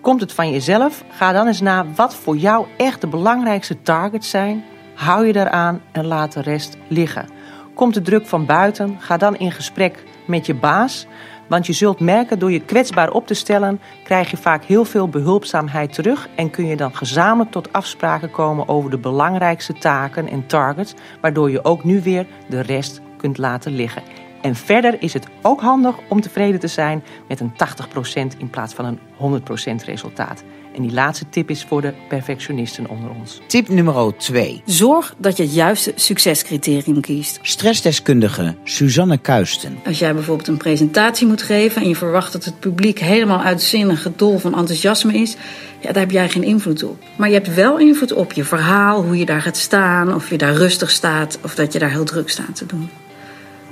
Komt 0.00 0.20
het 0.20 0.32
van 0.32 0.50
jezelf? 0.50 1.04
Ga 1.08 1.32
dan 1.32 1.46
eens 1.46 1.60
na 1.60 1.86
wat 1.94 2.14
voor 2.14 2.36
jou 2.36 2.66
echt 2.76 3.00
de 3.00 3.06
belangrijkste 3.06 3.82
targets 3.82 4.30
zijn. 4.30 4.64
Hou 5.02 5.26
je 5.26 5.32
daaraan 5.32 5.80
en 5.92 6.06
laat 6.06 6.32
de 6.32 6.40
rest 6.40 6.76
liggen. 6.88 7.28
Komt 7.74 7.94
de 7.94 8.02
druk 8.02 8.26
van 8.26 8.46
buiten? 8.46 8.96
Ga 9.00 9.16
dan 9.16 9.36
in 9.36 9.52
gesprek 9.52 10.04
met 10.26 10.46
je 10.46 10.54
baas. 10.54 11.06
Want 11.48 11.66
je 11.66 11.72
zult 11.72 12.00
merken, 12.00 12.38
door 12.38 12.52
je 12.52 12.60
kwetsbaar 12.60 13.10
op 13.10 13.26
te 13.26 13.34
stellen, 13.34 13.80
krijg 14.04 14.30
je 14.30 14.36
vaak 14.36 14.64
heel 14.64 14.84
veel 14.84 15.08
behulpzaamheid 15.08 15.92
terug. 15.92 16.28
En 16.36 16.50
kun 16.50 16.66
je 16.66 16.76
dan 16.76 16.96
gezamenlijk 16.96 17.50
tot 17.50 17.72
afspraken 17.72 18.30
komen 18.30 18.68
over 18.68 18.90
de 18.90 18.98
belangrijkste 18.98 19.72
taken 19.72 20.28
en 20.28 20.46
targets. 20.46 20.94
Waardoor 21.20 21.50
je 21.50 21.64
ook 21.64 21.84
nu 21.84 22.02
weer 22.02 22.26
de 22.48 22.60
rest 22.60 23.00
kunt 23.16 23.38
laten 23.38 23.72
liggen. 23.74 24.02
En 24.42 24.54
verder 24.54 25.02
is 25.02 25.12
het 25.12 25.26
ook 25.42 25.60
handig 25.60 25.96
om 26.08 26.20
tevreden 26.20 26.60
te 26.60 26.66
zijn 26.66 27.02
met 27.28 27.40
een 27.40 27.52
80% 27.52 28.38
in 28.38 28.50
plaats 28.50 28.74
van 28.74 28.84
een 28.84 29.42
100% 29.80 29.84
resultaat. 29.84 30.44
En 30.74 30.82
die 30.82 30.92
laatste 30.92 31.24
tip 31.28 31.50
is 31.50 31.64
voor 31.64 31.80
de 31.80 31.92
perfectionisten 32.08 32.88
onder 32.88 33.10
ons. 33.20 33.40
Tip 33.46 33.68
nummer 33.68 34.16
2. 34.16 34.62
Zorg 34.64 35.14
dat 35.18 35.36
je 35.36 35.42
het 35.42 35.54
juiste 35.54 35.92
succescriterium 35.94 37.00
kiest. 37.00 37.38
Stressdeskundige 37.42 38.54
Suzanne 38.64 39.18
Kuisten. 39.18 39.78
Als 39.84 39.98
jij 39.98 40.14
bijvoorbeeld 40.14 40.48
een 40.48 40.56
presentatie 40.56 41.26
moet 41.26 41.42
geven 41.42 41.82
en 41.82 41.88
je 41.88 41.96
verwacht 41.96 42.32
dat 42.32 42.44
het 42.44 42.60
publiek 42.60 42.98
helemaal 42.98 43.40
uitzinnig 43.40 44.02
gedol 44.02 44.38
van 44.38 44.54
enthousiasme 44.54 45.12
is, 45.12 45.36
ja, 45.80 45.92
daar 45.92 46.02
heb 46.02 46.10
jij 46.10 46.28
geen 46.28 46.42
invloed 46.42 46.82
op. 46.82 47.02
Maar 47.16 47.28
je 47.28 47.34
hebt 47.34 47.54
wel 47.54 47.78
invloed 47.78 48.12
op 48.12 48.32
je 48.32 48.44
verhaal, 48.44 49.02
hoe 49.02 49.16
je 49.16 49.26
daar 49.26 49.42
gaat 49.42 49.56
staan, 49.56 50.14
of 50.14 50.30
je 50.30 50.38
daar 50.38 50.54
rustig 50.54 50.90
staat 50.90 51.38
of 51.42 51.54
dat 51.54 51.72
je 51.72 51.78
daar 51.78 51.90
heel 51.90 52.04
druk 52.04 52.30
staat 52.30 52.56
te 52.56 52.66
doen. 52.66 52.90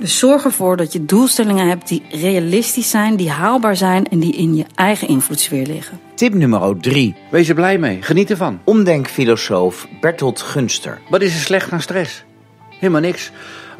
Dus 0.01 0.19
zorg 0.19 0.43
ervoor 0.43 0.77
dat 0.77 0.93
je 0.93 1.05
doelstellingen 1.05 1.67
hebt 1.67 1.87
die 1.87 2.01
realistisch 2.09 2.89
zijn, 2.89 3.15
die 3.15 3.29
haalbaar 3.29 3.75
zijn 3.75 4.07
en 4.07 4.19
die 4.19 4.33
in 4.33 4.55
je 4.55 4.65
eigen 4.75 5.07
invloedssfeer 5.07 5.65
liggen. 5.65 5.99
Tip 6.15 6.33
nummer 6.33 6.77
3. 6.79 7.15
Wees 7.31 7.49
er 7.49 7.55
blij 7.55 7.77
mee, 7.77 8.01
geniet 8.01 8.29
ervan. 8.29 8.59
Omdenkfilosoof 8.63 9.87
Bertolt 9.99 10.41
Gunster. 10.41 11.01
Wat 11.09 11.21
is 11.21 11.33
er 11.33 11.39
slecht 11.39 11.71
aan 11.71 11.81
stress? 11.81 12.23
Helemaal 12.79 13.01
niks. 13.01 13.31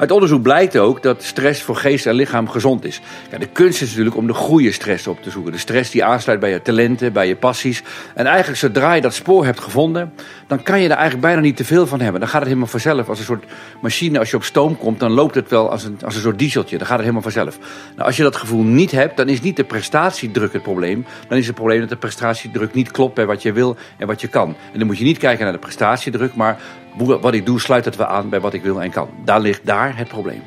Uit 0.02 0.10
onderzoek 0.10 0.42
blijkt 0.42 0.78
ook 0.78 1.02
dat 1.02 1.22
stress 1.22 1.62
voor 1.62 1.76
geest 1.76 2.06
en 2.06 2.14
lichaam 2.14 2.48
gezond 2.48 2.84
is. 2.84 3.00
Ja, 3.30 3.38
de 3.38 3.46
kunst 3.46 3.82
is 3.82 3.88
natuurlijk 3.88 4.16
om 4.16 4.26
de 4.26 4.32
goede 4.32 4.72
stress 4.72 5.06
op 5.06 5.22
te 5.22 5.30
zoeken. 5.30 5.52
De 5.52 5.58
stress 5.58 5.90
die 5.90 6.04
aansluit 6.04 6.40
bij 6.40 6.50
je 6.50 6.62
talenten, 6.62 7.12
bij 7.12 7.28
je 7.28 7.36
passies. 7.36 7.82
En 8.14 8.26
eigenlijk 8.26 8.58
zodra 8.58 8.92
je 8.92 9.00
dat 9.00 9.14
spoor 9.14 9.44
hebt 9.44 9.60
gevonden, 9.60 10.12
dan 10.46 10.62
kan 10.62 10.80
je 10.80 10.88
er 10.88 10.94
eigenlijk 10.94 11.22
bijna 11.22 11.40
niet 11.40 11.56
te 11.56 11.64
veel 11.64 11.86
van 11.86 12.00
hebben. 12.00 12.20
Dan 12.20 12.28
gaat 12.28 12.38
het 12.38 12.48
helemaal 12.48 12.68
vanzelf. 12.68 13.08
Als 13.08 13.18
een 13.18 13.24
soort 13.24 13.44
machine, 13.80 14.18
als 14.18 14.30
je 14.30 14.36
op 14.36 14.44
stoom 14.44 14.78
komt, 14.78 15.00
dan 15.00 15.10
loopt 15.10 15.34
het 15.34 15.48
wel 15.48 15.70
als 15.70 15.84
een, 15.84 15.98
als 16.04 16.14
een 16.14 16.20
soort 16.20 16.38
dieseltje. 16.38 16.78
Dan 16.78 16.86
gaat 16.86 16.96
het 16.96 17.06
helemaal 17.06 17.30
vanzelf. 17.30 17.58
Nou, 17.94 18.06
als 18.06 18.16
je 18.16 18.22
dat 18.22 18.36
gevoel 18.36 18.62
niet 18.62 18.90
hebt, 18.90 19.16
dan 19.16 19.28
is 19.28 19.40
niet 19.40 19.56
de 19.56 19.64
prestatiedruk 19.64 20.52
het 20.52 20.62
probleem. 20.62 21.06
Dan 21.28 21.38
is 21.38 21.46
het 21.46 21.54
probleem 21.54 21.80
dat 21.80 21.88
de 21.88 21.96
prestatiedruk 21.96 22.74
niet 22.74 22.90
klopt 22.90 23.14
bij 23.14 23.26
wat 23.26 23.42
je 23.42 23.52
wil 23.52 23.76
en 23.98 24.06
wat 24.06 24.20
je 24.20 24.28
kan. 24.28 24.56
En 24.72 24.78
dan 24.78 24.86
moet 24.86 24.98
je 24.98 25.04
niet 25.04 25.18
kijken 25.18 25.44
naar 25.44 25.52
de 25.52 25.58
prestatiedruk, 25.58 26.34
maar 26.34 26.58
wat 26.96 27.34
ik 27.34 27.46
doe 27.46 27.60
sluit 27.60 27.84
het 27.84 27.96
wel 27.96 28.06
aan 28.06 28.28
bij 28.28 28.40
wat 28.40 28.54
ik 28.54 28.62
wil 28.62 28.82
en 28.82 28.90
kan. 28.90 29.08
Daar 29.24 29.40
ligt 29.40 29.66
daar 29.66 29.96
het 29.96 30.08
probleem. 30.08 30.42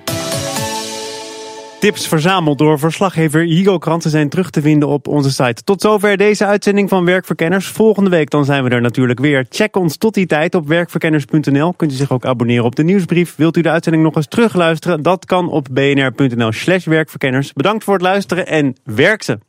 Tips 1.86 2.08
verzameld 2.08 2.58
door 2.58 2.80
verslaggever 2.80 3.42
Higo 3.42 3.78
Kranten 3.78 4.10
zijn 4.10 4.30
terug 4.30 4.50
te 4.50 4.62
vinden 4.62 4.90
op 4.90 5.08
onze 5.08 5.32
site. 5.32 5.64
Tot 5.64 5.82
zover 5.82 6.18
deze 6.18 6.46
uitzending 6.46 6.90
van 6.90 7.06
Werkverkenners. 7.06 7.68
Volgende 7.68 8.10
week 8.10 8.30
dan 8.30 8.46
zijn 8.46 8.64
we 8.64 8.70
er 8.70 8.82
natuurlijk 8.82 9.20
weer. 9.20 9.46
Check 9.50 9.76
ons 9.76 9.98
tot 9.98 10.14
die 10.14 10.26
tijd 10.26 10.56
op 10.56 10.68
werkverkenners.nl. 10.68 11.74
Kunt 11.74 11.92
u 11.92 11.96
zich 11.96 12.12
ook 12.12 12.26
abonneren 12.26 12.66
op 12.66 12.76
de 12.76 12.84
nieuwsbrief. 12.84 13.36
Wilt 13.36 13.58
u 13.58 13.62
de 13.62 13.70
uitzending 13.70 14.04
nog 14.04 14.16
eens 14.16 14.28
terugluisteren? 14.28 15.02
Dat 15.02 15.26
kan 15.26 15.50
op 15.50 15.68
bnr.nl 15.72 16.52
slash 16.52 16.86
werkverkenners. 16.86 17.54
Bedankt 17.54 17.84
voor 17.84 17.94
het 17.94 18.04
luisteren 18.04 18.48
en 18.48 18.76
werk 18.84 19.24
ze! 19.24 19.40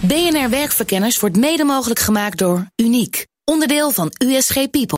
BNR 0.00 0.50
Werkverkenners 0.50 1.20
wordt 1.20 1.36
mede 1.36 1.64
mogelijk 1.64 2.00
gemaakt 2.00 2.38
door 2.38 2.66
Uniek. 2.76 3.26
Onderdeel 3.44 3.90
van 3.90 4.12
USG 4.24 4.70
People. 4.70 4.96